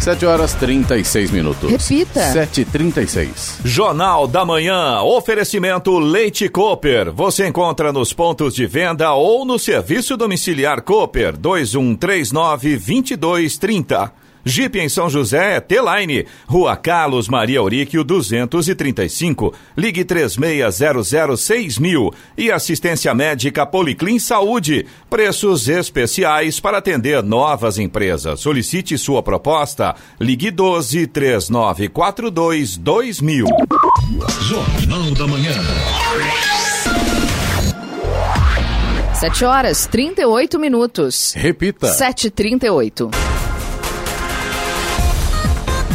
[0.00, 1.70] 7 horas 36 minutos.
[1.70, 2.32] Repita.
[2.32, 3.60] 7h36.
[3.64, 5.02] Jornal da Manhã.
[5.02, 7.12] Oferecimento Leite Cooper.
[7.12, 14.27] Você encontra nos pontos de venda ou no serviço domiciliar Cooper 2139 2230.
[14.44, 23.14] Jeep em São José é T-Line, Rua Carlos Maria Auríquio 235, ligue 36006000 e assistência
[23.14, 28.40] médica Policlin Saúde, preços especiais para atender novas empresas.
[28.40, 33.46] Solicite sua proposta, ligue 12 3942 2000.
[34.40, 35.52] Jornal da Manhã.
[39.18, 41.34] 7 horas 38 minutos.
[41.34, 41.88] Repita.
[41.88, 43.10] 7h38.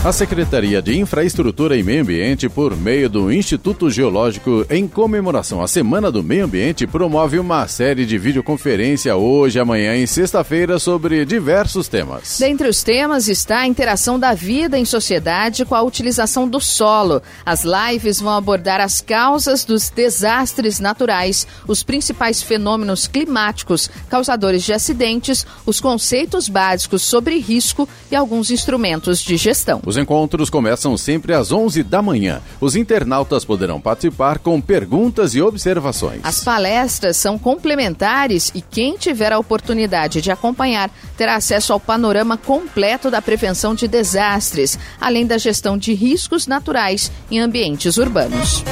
[0.06, 5.68] A Secretaria de Infraestrutura e Meio Ambiente, por meio do Instituto Geológico, em comemoração à
[5.68, 11.88] Semana do Meio Ambiente, promove uma série de videoconferência hoje, amanhã e sexta-feira sobre diversos
[11.88, 12.38] temas.
[12.38, 17.22] Dentre os temas está a interação da vida em sociedade com a utilização do solo.
[17.46, 24.74] As lives vão abordar as causas dos desastres naturais, os principais fenômenos climáticos causadores de
[24.74, 29.80] acidentes, os conceitos básicos sobre risco e alguns instrumentos de gestão.
[29.94, 32.42] Os encontros começam sempre às 11 da manhã.
[32.60, 36.22] Os internautas poderão participar com perguntas e observações.
[36.24, 42.38] As palestras são complementares e quem tiver a oportunidade de acompanhar terá acesso ao panorama
[42.38, 48.64] completo da prevenção de desastres, além da gestão de riscos naturais em ambientes urbanos.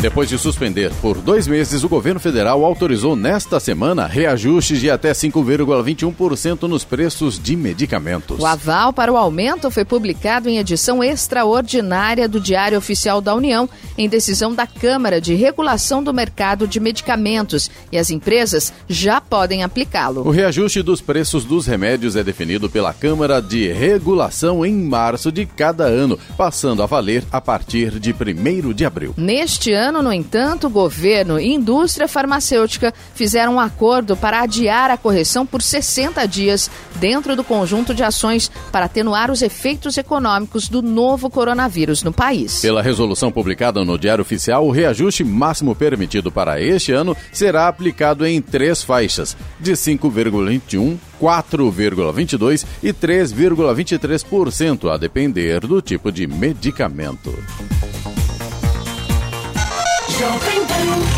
[0.00, 5.12] Depois de suspender por dois meses, o governo federal autorizou nesta semana reajustes de até
[5.12, 8.40] 5,21% nos preços de medicamentos.
[8.40, 13.68] O aval para o aumento foi publicado em edição extraordinária do Diário Oficial da União,
[13.98, 19.62] em decisão da Câmara de Regulação do Mercado de Medicamentos, e as empresas já podem
[19.62, 20.26] aplicá-lo.
[20.26, 25.44] O reajuste dos preços dos remédios é definido pela Câmara de Regulação em março de
[25.44, 29.12] cada ano, passando a valer a partir de 1 de abril.
[29.18, 34.96] Neste ano, ano, no entanto, governo e indústria farmacêutica fizeram um acordo para adiar a
[34.96, 40.80] correção por 60 dias dentro do conjunto de ações para atenuar os efeitos econômicos do
[40.80, 42.60] novo coronavírus no país.
[42.60, 48.24] Pela resolução publicada no Diário Oficial, o reajuste máximo permitido para este ano será aplicado
[48.24, 57.30] em três faixas, de 5,21 4,22% e 3,23%, a depender do tipo de medicamento.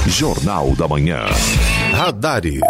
[0.06, 1.24] Jornal da Manhã.
[1.92, 2.60] Radares.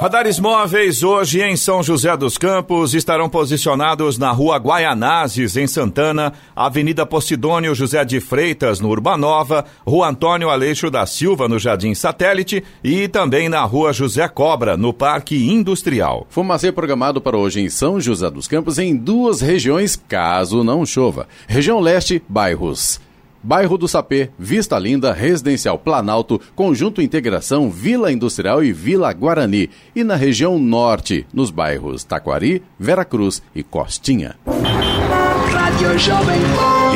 [0.00, 6.32] Radares móveis hoje em São José dos Campos estarão posicionados na Rua Guaianazes, em Santana,
[6.54, 12.62] Avenida Posidônio José de Freitas, no Urbanova, Rua Antônio Aleixo da Silva, no Jardim Satélite
[12.82, 16.26] e também na Rua José Cobra, no Parque Industrial.
[16.28, 21.26] Fumacê programado para hoje em São José dos Campos em duas regiões, caso não chova.
[21.48, 23.02] Região Leste, bairros
[23.44, 29.68] Bairro do Sapê, Vista Linda, Residencial Planalto, Conjunto Integração, Vila Industrial e Vila Guarani.
[29.94, 34.34] E na região norte, nos bairros Taquari, Veracruz e Costinha.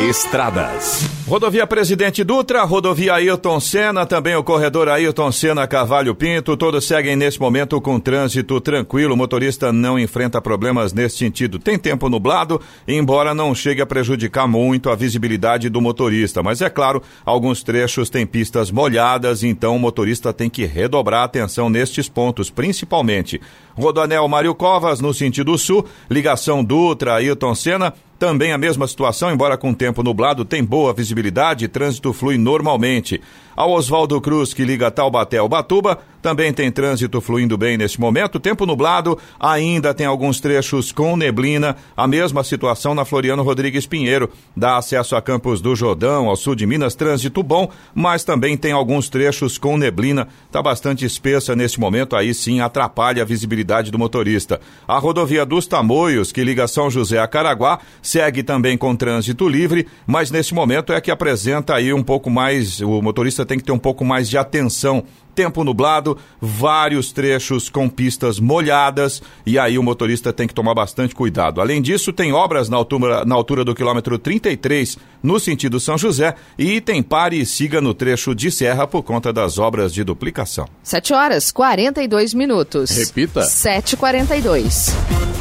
[0.09, 1.03] Estradas.
[1.27, 7.15] Rodovia Presidente Dutra, rodovia Ailton Senna, também o corredor Ailton Senna Cavalho Pinto, todos seguem
[7.15, 9.13] nesse momento com trânsito tranquilo.
[9.13, 11.59] O motorista não enfrenta problemas nesse sentido.
[11.59, 16.41] Tem tempo nublado, embora não chegue a prejudicar muito a visibilidade do motorista.
[16.41, 21.25] Mas é claro, alguns trechos têm pistas molhadas, então o motorista tem que redobrar a
[21.25, 23.39] atenção nestes pontos, principalmente.
[23.79, 29.57] Rodoanel Mário Covas, no sentido sul, ligação Dutra Ailton Senna, também a mesma situação, embora
[29.57, 33.21] com tempo nublado, tem boa visibilidade e trânsito flui normalmente.
[33.59, 38.39] Ao Oswaldo Cruz, que liga Taubaté ao Batuba, também tem trânsito fluindo bem neste momento.
[38.39, 41.75] Tempo nublado, ainda tem alguns trechos com neblina.
[41.95, 44.29] A mesma situação na Floriano Rodrigues Pinheiro.
[44.55, 48.71] Dá acesso a Campos do Jordão, ao sul de Minas, trânsito bom, mas também tem
[48.71, 50.27] alguns trechos com neblina.
[50.45, 54.59] Está bastante espessa neste momento, aí sim atrapalha a visibilidade do motorista.
[54.87, 59.85] A rodovia dos Tamoios, que liga São José a Caraguá, segue também com trânsito livre,
[60.07, 63.71] mas neste momento é que apresenta aí um pouco mais, o motorista tem que ter
[63.71, 69.83] um pouco mais de atenção tempo nublado, vários trechos com pistas molhadas e aí o
[69.83, 71.61] motorista tem que tomar bastante cuidado.
[71.61, 76.35] Além disso, tem obras na altura, na altura do quilômetro 33 no sentido São José
[76.57, 80.67] e tem pare e siga no trecho de serra por conta das obras de duplicação.
[80.83, 82.91] 7 horas 42 minutos.
[82.91, 83.39] Repita.
[83.39, 85.38] 7h42.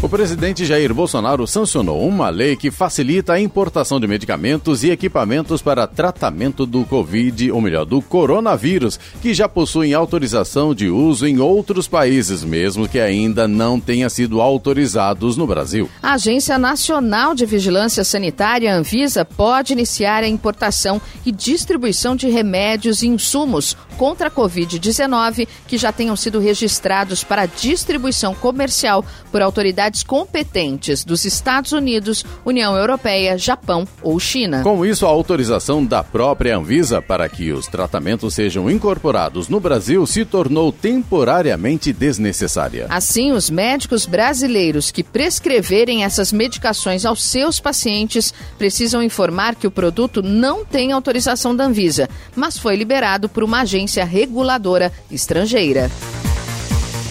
[0.00, 5.60] O presidente Jair Bolsonaro sancionou uma lei que facilita a importação de medicamentos e equipamentos
[5.60, 11.40] para tratamento do Covid, ou melhor, do coronavírus, que já possuem autorização de uso em
[11.40, 15.90] outros países, mesmo que ainda não tenha sido autorizados no Brasil.
[16.00, 23.02] A Agência Nacional de Vigilância Sanitária, Anvisa, pode iniciar a importação e distribuição de remédios
[23.02, 29.87] e insumos contra a Covid-19 que já tenham sido registrados para distribuição comercial por autoridades
[29.88, 34.62] autoridades competentes dos Estados Unidos, União Europeia, Japão ou China.
[34.62, 40.06] Com isso, a autorização da própria Anvisa para que os tratamentos sejam incorporados no Brasil
[40.06, 42.86] se tornou temporariamente desnecessária.
[42.90, 49.70] Assim, os médicos brasileiros que prescreverem essas medicações aos seus pacientes precisam informar que o
[49.70, 55.90] produto não tem autorização da Anvisa, mas foi liberado por uma agência reguladora estrangeira.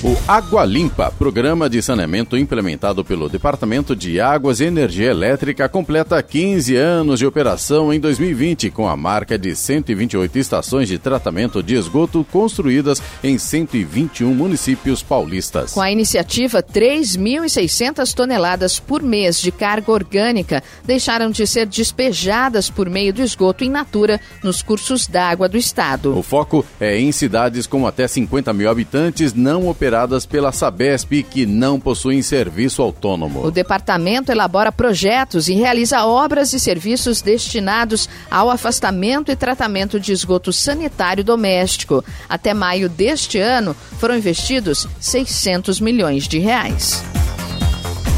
[0.04, 6.22] O Água Limpa, programa de saneamento implementado pelo Departamento de Águas e Energia Elétrica, completa
[6.22, 11.74] 15 anos de operação em 2020, com a marca de 128 estações de tratamento de
[11.74, 15.74] esgoto construídas em 121 municípios paulistas.
[15.74, 22.88] Com a iniciativa, 3.600 toneladas por mês de carga orgânica deixaram de ser despejadas por
[22.88, 26.16] meio do esgoto in natura nos cursos d'água do estado.
[26.16, 31.24] O foco é em cidades com até 50 mil habitantes não operadas operadas pela Sabesp
[31.24, 33.46] que não possuem serviço autônomo.
[33.46, 40.12] O departamento elabora projetos e realiza obras e serviços destinados ao afastamento e tratamento de
[40.12, 42.04] esgoto sanitário doméstico.
[42.28, 47.02] Até maio deste ano, foram investidos 600 milhões de reais.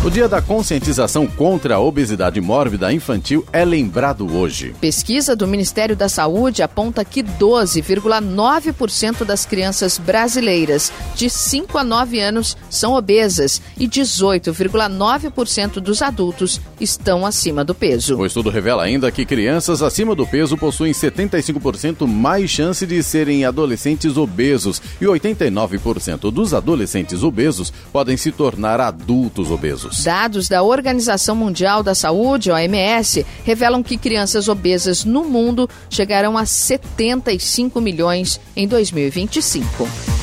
[0.01, 4.73] O Dia da Conscientização contra a Obesidade Mórbida Infantil é lembrado hoje.
[4.79, 12.17] Pesquisa do Ministério da Saúde aponta que 12,9% das crianças brasileiras de 5 a 9
[12.17, 18.15] anos são obesas e 18,9% dos adultos estão acima do peso.
[18.15, 23.43] O estudo revela ainda que crianças acima do peso possuem 75% mais chance de serem
[23.43, 29.88] adolescentes obesos e 89% dos adolescentes obesos podem se tornar adultos obesos.
[30.03, 36.45] Dados da Organização Mundial da Saúde, OMS, revelam que crianças obesas no mundo chegarão a
[36.45, 40.18] 75 milhões em 2025.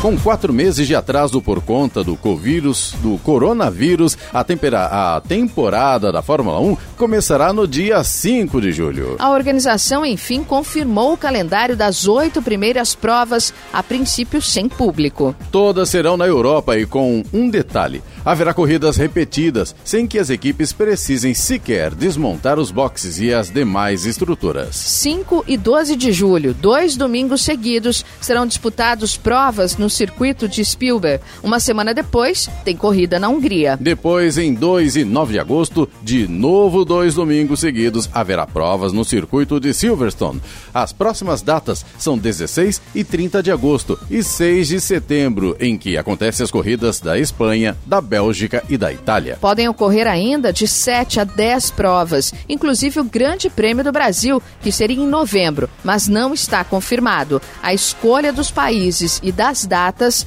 [0.00, 6.10] Com quatro meses de atraso por conta do covírus, do coronavírus, a, tempera, a temporada
[6.10, 9.16] da Fórmula 1 começará no dia 5 de julho.
[9.18, 15.36] A organização, enfim, confirmou o calendário das oito primeiras provas, a princípio sem público.
[15.52, 20.72] Todas serão na Europa e com um detalhe: haverá corridas repetidas, sem que as equipes
[20.72, 24.76] precisem sequer desmontar os boxes e as demais estruturas.
[24.76, 31.22] 5 e 12 de julho, dois domingos seguidos, serão disputados provas no circuito de Spielberg.
[31.42, 33.76] Uma semana depois, tem corrida na Hungria.
[33.80, 39.04] Depois, em 2 e 9 de agosto, de novo dois domingos seguidos, haverá provas no
[39.04, 40.40] circuito de Silverstone.
[40.72, 45.96] As próximas datas são 16 e 30 de agosto e 6 de setembro, em que
[45.96, 49.36] acontecem as corridas da Espanha, da Bélgica e da Itália.
[49.40, 54.70] Podem ocorrer ainda de 7 a 10 provas, inclusive o Grande Prêmio do Brasil, que
[54.70, 57.42] seria em novembro, mas não está confirmado.
[57.62, 60.26] A escolha dos países e das datas datas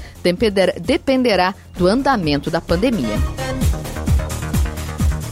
[0.82, 3.20] dependerá do andamento da pandemia.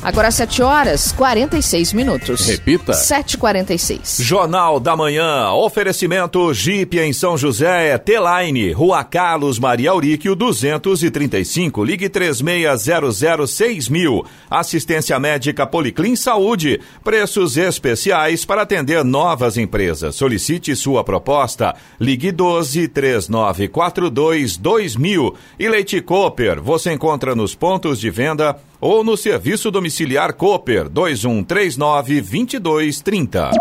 [0.03, 2.47] Agora 7 horas 46 minutos.
[2.47, 2.93] Repita.
[2.93, 4.23] 7h46.
[4.23, 5.51] Jornal da Manhã.
[5.51, 11.83] Oferecimento Jeep em São José, T-Line, Rua Carlos Maria Auríquio 235.
[11.83, 14.25] Ligue 36006000.
[14.49, 16.81] Assistência médica Policlin Saúde.
[17.03, 20.15] Preços especiais para atender novas empresas.
[20.15, 21.75] Solicite sua proposta.
[21.99, 25.35] Ligue 12 3942 2000.
[25.59, 26.59] E Leite Cooper.
[26.59, 33.51] Você encontra nos pontos de venda ou no serviço domiciliar Cooper 2139 2230.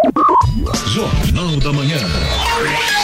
[0.86, 2.99] Jornal da Manhã.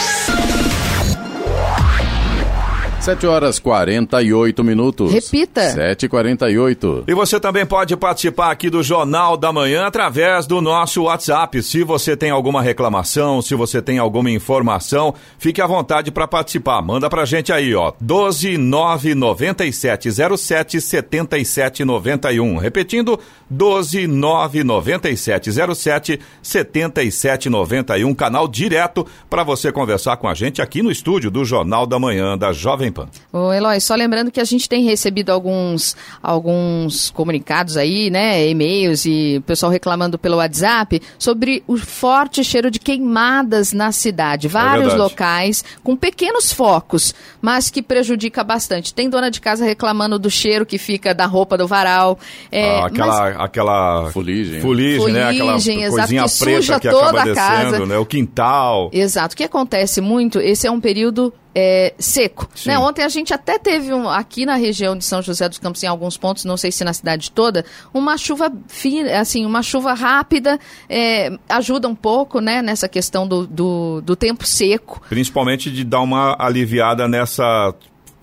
[3.07, 5.13] 7 horas 48 minutos.
[5.13, 5.61] Repita.
[5.61, 7.05] 7h48.
[7.07, 11.63] E você também pode participar aqui do Jornal da Manhã através do nosso WhatsApp.
[11.63, 16.81] Se você tem alguma reclamação, se você tem alguma informação, fique à vontade para participar.
[16.81, 17.93] Manda pra gente aí, ó.
[18.03, 22.57] 1299707 7791.
[22.57, 23.17] Repetindo,
[23.49, 28.13] 1299707 7791.
[28.13, 32.37] Canal direto para você conversar com a gente aqui no estúdio do Jornal da Manhã
[32.37, 33.07] da Jovem Pan.
[33.31, 39.05] Ô, Eloy, só lembrando que a gente tem recebido alguns, alguns comunicados aí, né, e-mails
[39.05, 44.47] e o pessoal reclamando pelo WhatsApp sobre o forte cheiro de queimadas na cidade.
[44.47, 45.01] Vários verdade.
[45.01, 48.93] locais com pequenos focos, mas que prejudica bastante.
[48.93, 52.17] Tem dona de casa reclamando do cheiro que fica da roupa do varal.
[52.51, 54.61] É, Ah, aquela, mas- aquela Fuligem.
[54.61, 55.23] fuligem, né?
[55.23, 57.85] Aquela Fuligem, exato, coisinha que preta suja que toda acaba a descendo, casa.
[57.85, 57.97] né?
[57.97, 58.89] O quintal.
[58.93, 59.33] Exato.
[59.33, 62.47] O que acontece muito, esse é um período é, seco.
[62.67, 62.77] Né?
[62.77, 65.87] Ontem a gente até teve um, aqui na região de São José dos Campos, em
[65.87, 70.59] alguns pontos, não sei se na cidade toda, uma chuva fina, assim, uma chuva rápida,
[70.87, 75.01] é, ajuda um pouco, né, nessa questão do, do, do tempo seco.
[75.09, 77.73] Principalmente de dar uma aliviada nessa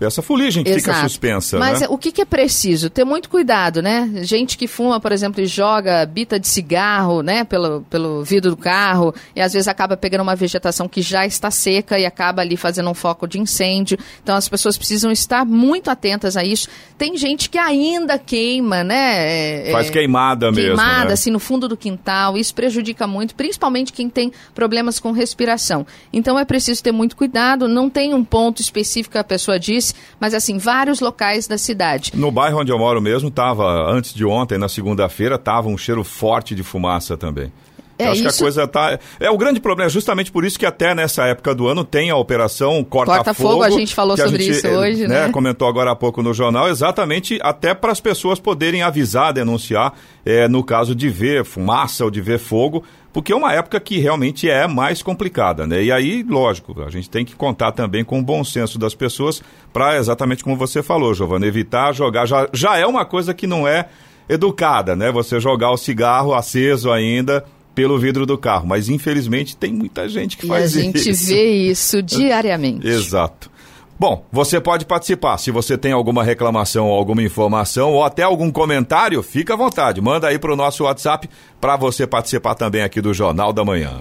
[0.07, 1.09] essa fuligem que fica Exato.
[1.09, 1.87] suspensa, Mas né?
[1.91, 2.91] o que, que é preciso?
[2.91, 4.11] Ter muito cuidado, né?
[4.23, 8.57] Gente que fuma, por exemplo, e joga bita de cigarro, né, pelo, pelo vidro do
[8.57, 12.57] carro, e às vezes acaba pegando uma vegetação que já está seca e acaba ali
[12.57, 13.99] fazendo um foco de incêndio.
[14.23, 16.69] Então as pessoas precisam estar muito atentas a isso.
[16.97, 19.69] Tem gente que ainda queima, né?
[19.69, 21.13] é, Faz é, queimada mesmo, Queimada, né?
[21.13, 22.37] assim, no fundo do quintal.
[22.37, 25.87] Isso prejudica muito, principalmente quem tem problemas com respiração.
[26.13, 27.69] Então é preciso ter muito cuidado.
[27.69, 32.13] Não tem um ponto específico que a pessoa disse, mas assim, vários locais da cidade.
[32.15, 36.05] No bairro onde eu moro mesmo, estava, antes de ontem, na segunda-feira, estava um cheiro
[36.05, 37.53] forte de fumaça também.
[37.99, 38.23] É, acho isso...
[38.23, 38.99] que a coisa tá.
[39.21, 42.17] É o grande problema, justamente por isso que até nessa época do ano tem a
[42.17, 43.59] operação Corta-Fogo.
[43.59, 45.27] Corta a gente falou sobre gente, isso hoje, né?
[45.27, 45.33] né?
[45.33, 50.49] Comentou agora há pouco no jornal, exatamente até para as pessoas poderem avisar, denunciar, é,
[50.49, 52.83] no caso de ver fumaça ou de ver fogo,
[53.13, 55.85] porque é uma época que realmente é mais complicada, né?
[55.85, 59.41] E aí, lógico, a gente tem que contar também com o bom senso das pessoas
[59.73, 62.27] para exatamente como você falou, Giovana, evitar jogar.
[62.27, 63.87] Já, já é uma coisa que não é
[64.29, 65.13] educada, né?
[65.13, 67.45] Você jogar o cigarro aceso ainda
[67.75, 68.67] pelo vidro do carro.
[68.67, 70.79] Mas infelizmente tem muita gente que e faz isso.
[70.79, 71.27] a gente isso.
[71.27, 72.87] vê isso diariamente.
[72.87, 73.51] Exato.
[73.99, 75.39] Bom, você pode participar.
[75.39, 80.01] Se você tem alguma reclamação, alguma informação ou até algum comentário, fica à vontade.
[80.01, 81.29] Manda aí para o nosso WhatsApp
[81.61, 84.01] para você participar também aqui do Jornal da Manhã.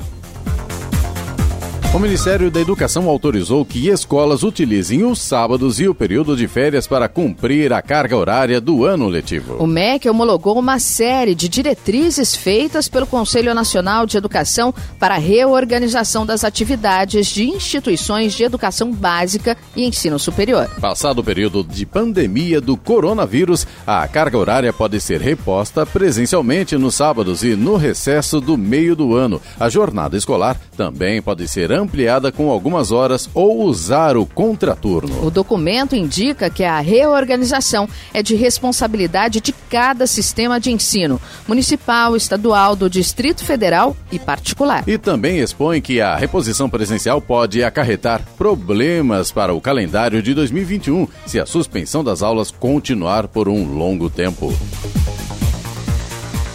[1.93, 6.87] O Ministério da Educação autorizou que escolas utilizem os sábados e o período de férias
[6.87, 9.57] para cumprir a carga horária do ano letivo.
[9.59, 15.19] O MEC homologou uma série de diretrizes feitas pelo Conselho Nacional de Educação para a
[15.19, 20.67] reorganização das atividades de instituições de educação básica e ensino superior.
[20.81, 26.95] Passado o período de pandemia do coronavírus, a carga horária pode ser reposta presencialmente nos
[26.95, 29.39] sábados e no recesso do meio do ano.
[29.59, 31.82] A jornada escolar também pode ser ampliada
[32.31, 35.25] com algumas horas ou usar o contraturno.
[35.25, 42.15] O documento indica que a reorganização é de responsabilidade de cada sistema de ensino, municipal,
[42.15, 44.83] estadual, do Distrito Federal e particular.
[44.87, 51.07] E também expõe que a reposição presencial pode acarretar problemas para o calendário de 2021
[51.25, 54.53] se a suspensão das aulas continuar por um longo tempo.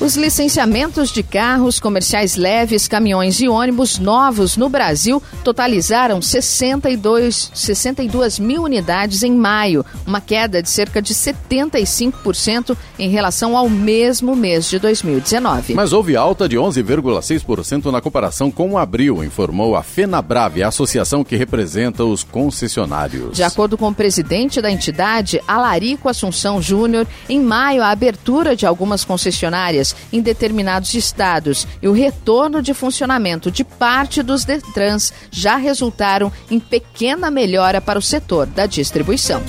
[0.09, 8.39] Os licenciamentos de carros comerciais leves, caminhões e ônibus novos no Brasil totalizaram 62, 62
[8.39, 14.71] mil unidades em maio, uma queda de cerca de 75% em relação ao mesmo mês
[14.71, 15.75] de 2019.
[15.75, 21.37] Mas houve alta de 11,6% na comparação com abril, informou a FenaBrave, a associação que
[21.37, 23.37] representa os concessionários.
[23.37, 28.65] De acordo com o presidente da entidade, Alarico Assunção Júnior, em maio a abertura de
[28.65, 35.57] algumas concessionárias em determinados estados e o retorno de funcionamento de parte dos Detrans já
[35.57, 39.43] resultaram em pequena melhora para o setor da distribuição.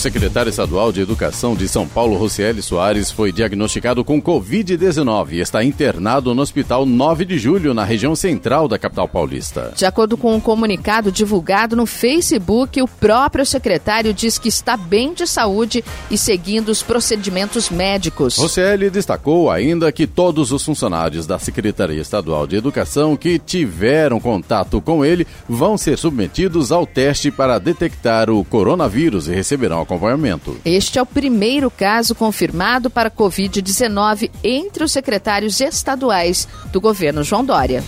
[0.00, 5.40] O secretário estadual de Educação de São Paulo, Rocieli Soares, foi diagnosticado com Covid-19 e
[5.40, 9.74] está internado no Hospital 9 de Julho, na região central da capital paulista.
[9.76, 15.12] De acordo com um comunicado divulgado no Facebook, o próprio secretário diz que está bem
[15.12, 18.38] de saúde e seguindo os procedimentos médicos.
[18.38, 24.80] Rocieli destacou ainda que todos os funcionários da Secretaria Estadual de Educação que tiveram contato
[24.80, 30.56] com ele vão ser submetidos ao teste para detectar o coronavírus e receberão acompanhamento.
[30.64, 37.44] Este é o primeiro caso confirmado para Covid-19 entre os secretários estaduais do governo João
[37.44, 37.82] Dória.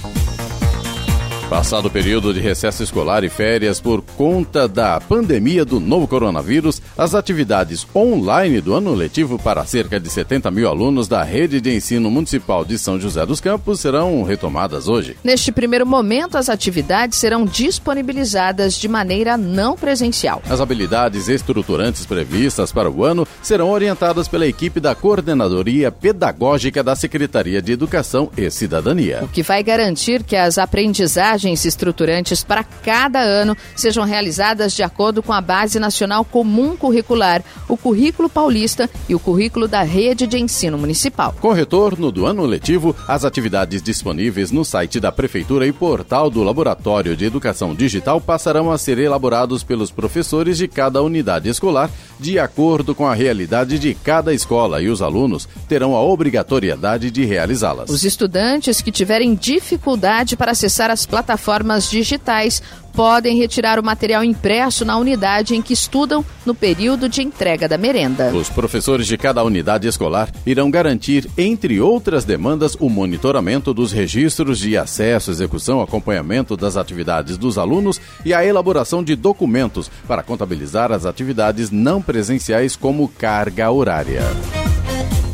[1.52, 6.80] Passado o período de recesso escolar e férias por conta da pandemia do novo coronavírus,
[6.96, 11.70] as atividades online do ano letivo para cerca de 70 mil alunos da rede de
[11.70, 15.14] ensino municipal de São José dos Campos serão retomadas hoje.
[15.22, 20.40] Neste primeiro momento, as atividades serão disponibilizadas de maneira não presencial.
[20.48, 26.96] As habilidades estruturantes previstas para o ano serão orientadas pela equipe da Coordenadoria Pedagógica da
[26.96, 29.18] Secretaria de Educação e Cidadania.
[29.20, 34.82] O que vai garantir que as aprendizagens abordagens estruturantes para cada ano sejam realizadas de
[34.82, 40.26] acordo com a Base Nacional Comum Curricular, o Currículo Paulista e o Currículo da Rede
[40.26, 41.34] de Ensino Municipal.
[41.40, 46.42] Com retorno do ano letivo, as atividades disponíveis no site da Prefeitura e portal do
[46.42, 51.90] Laboratório de Educação Digital passarão a ser elaborados pelos professores de cada unidade escolar,
[52.20, 57.24] de acordo com a realidade de cada escola, e os alunos terão a obrigatoriedade de
[57.24, 57.90] realizá-las.
[57.90, 62.62] Os estudantes que tiverem dificuldade para acessar as plataformas plataformas digitais
[62.92, 67.78] podem retirar o material impresso na unidade em que estudam no período de entrega da
[67.78, 68.30] merenda.
[68.34, 74.58] Os professores de cada unidade escolar irão garantir, entre outras demandas, o monitoramento dos registros
[74.58, 80.92] de acesso, execução, acompanhamento das atividades dos alunos e a elaboração de documentos para contabilizar
[80.92, 84.20] as atividades não presenciais como carga horária.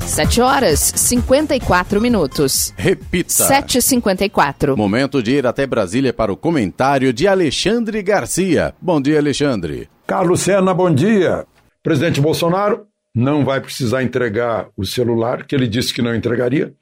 [0.09, 2.72] 7 horas 54 minutos.
[2.78, 3.28] Repita.
[3.28, 4.74] 7h54.
[4.74, 8.74] Momento de ir até Brasília para o comentário de Alexandre Garcia.
[8.80, 9.88] Bom dia, Alexandre.
[10.06, 11.46] Carlos Sena, bom dia.
[11.82, 16.72] Presidente Bolsonaro não vai precisar entregar o celular, que ele disse que não entregaria,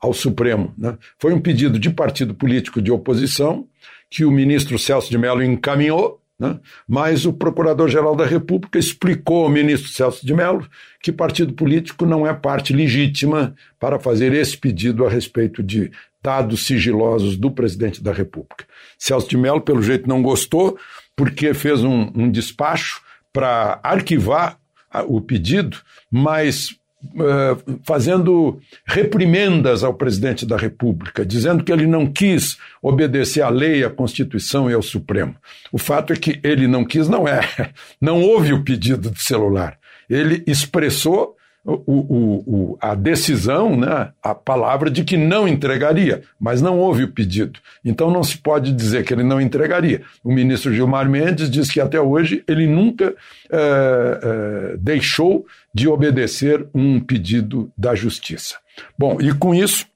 [0.00, 0.74] ao Supremo.
[0.76, 0.98] Né?
[1.20, 3.64] Foi um pedido de partido político de oposição
[4.10, 6.58] que o ministro Celso de Mello encaminhou Né?
[6.88, 10.68] Mas o Procurador-Geral da República explicou ao ministro Celso de Mello
[11.00, 16.66] que partido político não é parte legítima para fazer esse pedido a respeito de dados
[16.66, 18.66] sigilosos do presidente da República.
[18.98, 20.76] Celso de Mello, pelo jeito, não gostou,
[21.14, 23.00] porque fez um, um despacho
[23.32, 24.58] para arquivar
[25.06, 25.78] o pedido,
[26.10, 26.76] mas
[27.14, 33.84] uh, fazendo reprimendas ao presidente da República, dizendo que ele não quis obedecer à lei,
[33.84, 35.34] à Constituição e ao Supremo.
[35.70, 37.40] O fato é que ele não quis, não é.
[38.00, 39.78] Não houve o pedido de celular.
[40.08, 46.60] Ele expressou o, o, o, a decisão, né, a palavra de que não entregaria, mas
[46.60, 47.60] não houve o pedido.
[47.84, 50.02] Então não se pode dizer que ele não entregaria.
[50.24, 53.14] O ministro Gilmar Mendes diz que até hoje ele nunca
[53.50, 58.56] é, é, deixou de obedecer um pedido da justiça.
[58.98, 59.86] Bom, e com isso,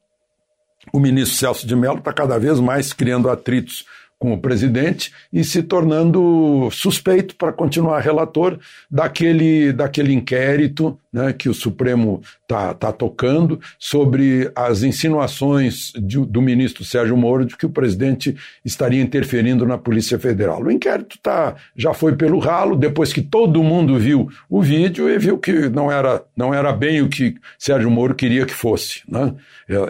[0.92, 3.84] o ministro Celso de Mello está cada vez mais criando atritos
[4.18, 8.58] com o presidente e se tornando suspeito para continuar relator
[8.90, 16.42] daquele, daquele inquérito né, que o Supremo está tá tocando sobre as insinuações de, do
[16.42, 20.62] ministro Sérgio Moro de que o presidente estaria interferindo na Polícia Federal.
[20.62, 25.18] O inquérito tá, já foi pelo ralo, depois que todo mundo viu o vídeo e
[25.18, 29.00] viu que não era, não era bem o que Sérgio Moro queria que fosse.
[29.08, 29.32] Né?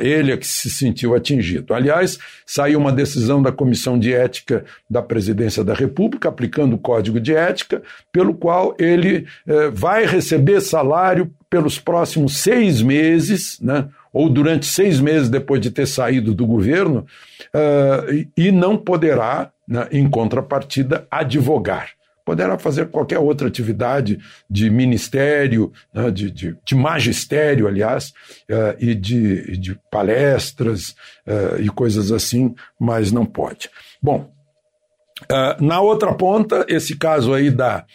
[0.01, 1.75] Ele é que se sentiu atingido.
[1.75, 7.19] Aliás, saiu uma decisão da Comissão de Ética da Presidência da República, aplicando o Código
[7.19, 11.16] de Ética, pelo qual ele eh, vai receber salário
[11.49, 17.07] pelos próximos seis meses, né, ou durante seis meses depois de ter saído do governo,
[17.55, 21.91] uh, e não poderá, né, em contrapartida, advogar
[22.25, 24.19] poderá fazer qualquer outra atividade
[24.51, 28.13] de ministério, né, de, de, de, magistério, aliás,
[28.51, 33.71] uh, e de, de palestras uh, e coisas assim, mas não pode.
[34.03, 34.29] Bom,
[35.61, 37.87] na outra ponta, esse caso aí da,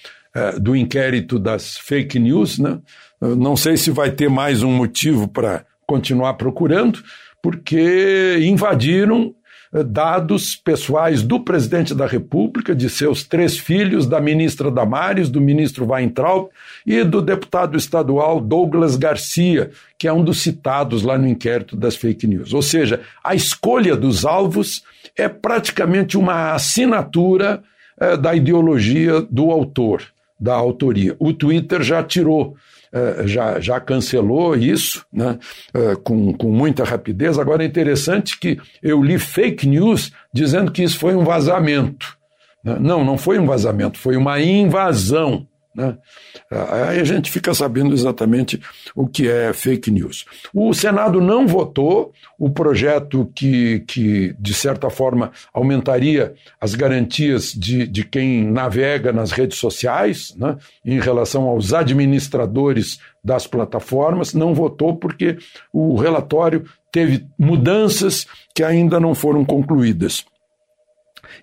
[0.59, 2.79] do inquérito das fake news, né,
[3.21, 6.99] não sei se vai ter mais um motivo para continuar procurando,
[7.41, 9.33] porque invadiram
[9.85, 15.89] dados pessoais do presidente da República, de seus três filhos, da ministra Damares, do ministro
[15.89, 16.49] Weintraub
[16.85, 21.95] e do deputado estadual Douglas Garcia, que é um dos citados lá no inquérito das
[21.95, 22.53] fake news.
[22.53, 24.83] Ou seja, a escolha dos alvos
[25.15, 27.63] é praticamente uma assinatura
[27.97, 30.03] é, da ideologia do autor,
[30.37, 31.15] da autoria.
[31.17, 32.57] O Twitter já tirou eh,
[33.27, 35.37] já, já cancelou isso né,
[35.73, 37.39] eh, com, com muita rapidez.
[37.39, 42.17] Agora é interessante que eu li fake news dizendo que isso foi um vazamento.
[42.63, 42.77] Né.
[42.79, 45.97] Não, não foi um vazamento, foi uma invasão né?
[46.49, 48.61] Aí a gente fica sabendo exatamente
[48.95, 50.25] o que é fake news.
[50.53, 57.87] O Senado não votou o projeto que, que de certa forma, aumentaria as garantias de,
[57.87, 60.57] de quem navega nas redes sociais né?
[60.83, 64.33] em relação aos administradores das plataformas.
[64.33, 65.37] Não votou porque
[65.71, 70.25] o relatório teve mudanças que ainda não foram concluídas.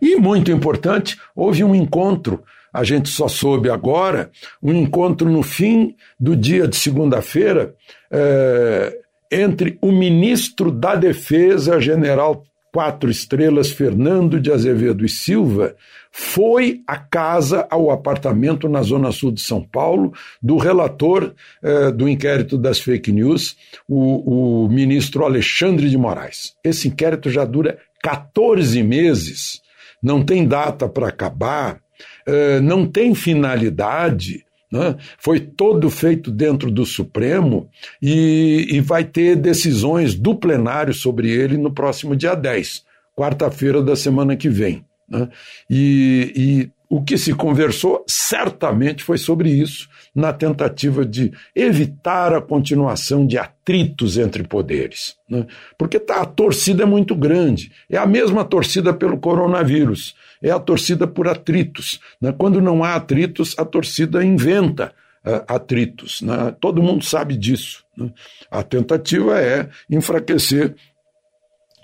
[0.03, 4.30] E, muito importante, houve um encontro a gente só soube agora,
[4.62, 7.74] um encontro no fim do dia de segunda-feira
[8.10, 8.98] é,
[9.30, 15.74] entre o ministro da Defesa, general quatro estrelas, Fernando de Azevedo e Silva,
[16.10, 20.12] foi à casa, ao apartamento na Zona Sul de São Paulo,
[20.42, 23.56] do relator eh, do inquérito das fake news,
[23.86, 26.54] o, o ministro Alexandre de Moraes.
[26.64, 29.60] Esse inquérito já dura 14 meses,
[30.02, 31.80] não tem data para acabar,
[32.29, 34.97] eh, não tem finalidade, né?
[35.18, 37.70] foi todo feito dentro do Supremo
[38.03, 42.85] e, e vai ter decisões do plenário sobre ele no próximo dia 10,
[43.16, 44.85] quarta-feira da semana que vem.
[45.09, 45.26] Né?
[45.70, 52.41] E, e o que se conversou certamente foi sobre isso, na tentativa de evitar a
[52.41, 55.14] continuação de atritos entre poderes.
[55.28, 55.47] Né?
[55.76, 57.70] Porque tá, a torcida é muito grande.
[57.91, 62.01] É a mesma torcida pelo coronavírus, é a torcida por atritos.
[62.20, 62.32] Né?
[62.32, 64.93] Quando não há atritos, a torcida inventa
[65.24, 66.22] uh, atritos.
[66.22, 66.57] Né?
[66.59, 67.84] Todo mundo sabe disso.
[67.97, 68.11] Né?
[68.51, 70.74] A tentativa é enfraquecer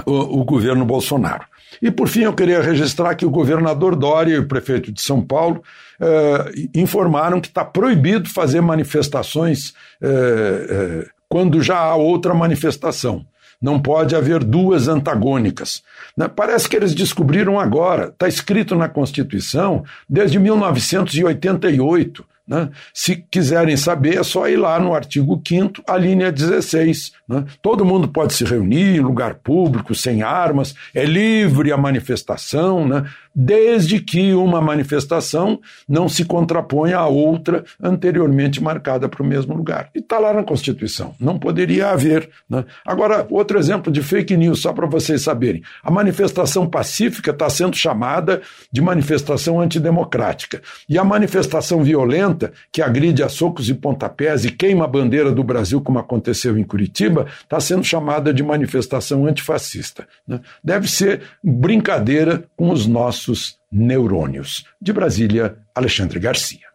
[0.06, 1.44] o, o governo Bolsonaro.
[1.80, 5.22] E, por fim, eu queria registrar que o governador Dória e o prefeito de São
[5.22, 5.62] Paulo
[6.00, 13.24] eh, informaram que está proibido fazer manifestações eh, eh, quando já há outra manifestação.
[13.60, 15.82] Não pode haver duas antagônicas.
[16.16, 16.28] Né?
[16.28, 22.24] Parece que eles descobriram agora, está escrito na Constituição desde 1988.
[22.46, 22.68] Né?
[22.92, 27.12] Se quiserem saber, é só ir lá no artigo 5, a linha 16.
[27.28, 27.44] Né?
[27.62, 33.04] Todo mundo pode se reunir em lugar público, sem armas, é livre a manifestação, né?
[33.34, 35.58] Desde que uma manifestação
[35.88, 39.90] não se contraponha a outra anteriormente marcada para o mesmo lugar.
[39.94, 42.30] E está lá na Constituição, não poderia haver.
[42.48, 42.64] Né?
[42.86, 47.76] Agora, outro exemplo de fake news, só para vocês saberem: a manifestação pacífica está sendo
[47.76, 50.62] chamada de manifestação antidemocrática.
[50.88, 55.42] E a manifestação violenta, que agride a socos e pontapés e queima a bandeira do
[55.42, 60.06] Brasil, como aconteceu em Curitiba, está sendo chamada de manifestação antifascista.
[60.26, 60.40] Né?
[60.62, 64.64] Deve ser brincadeira com os nossos nossos neurônios.
[64.80, 66.66] De Brasília, Alexandre Garcia.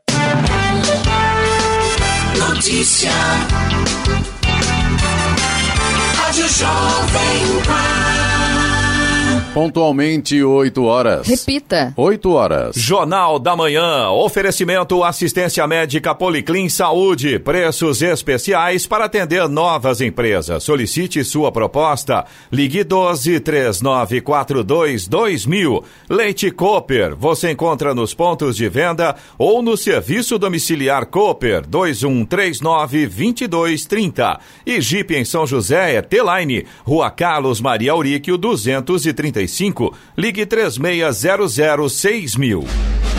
[2.38, 3.12] Notícia.
[6.18, 8.39] Rádio Jovem Pan.
[9.54, 11.28] Pontualmente 8 horas.
[11.28, 11.92] Repita.
[11.98, 12.76] 8 horas.
[12.76, 14.08] Jornal da Manhã.
[14.10, 17.40] Oferecimento assistência médica Policlin Saúde.
[17.40, 20.64] Preços especiais para atender novas empresas.
[20.64, 22.26] Solicite sua proposta.
[22.52, 25.84] Ligue 12 3942 2000.
[26.08, 27.16] Leite Cooper.
[27.16, 34.40] Você encontra nos pontos de venda ou no serviço domiciliar Cooper 2139 2230.
[34.64, 36.68] E Jeep em São José é T-Line.
[36.84, 43.19] Rua Carlos Maria Auríquio 230 35, ligue 3600 6000.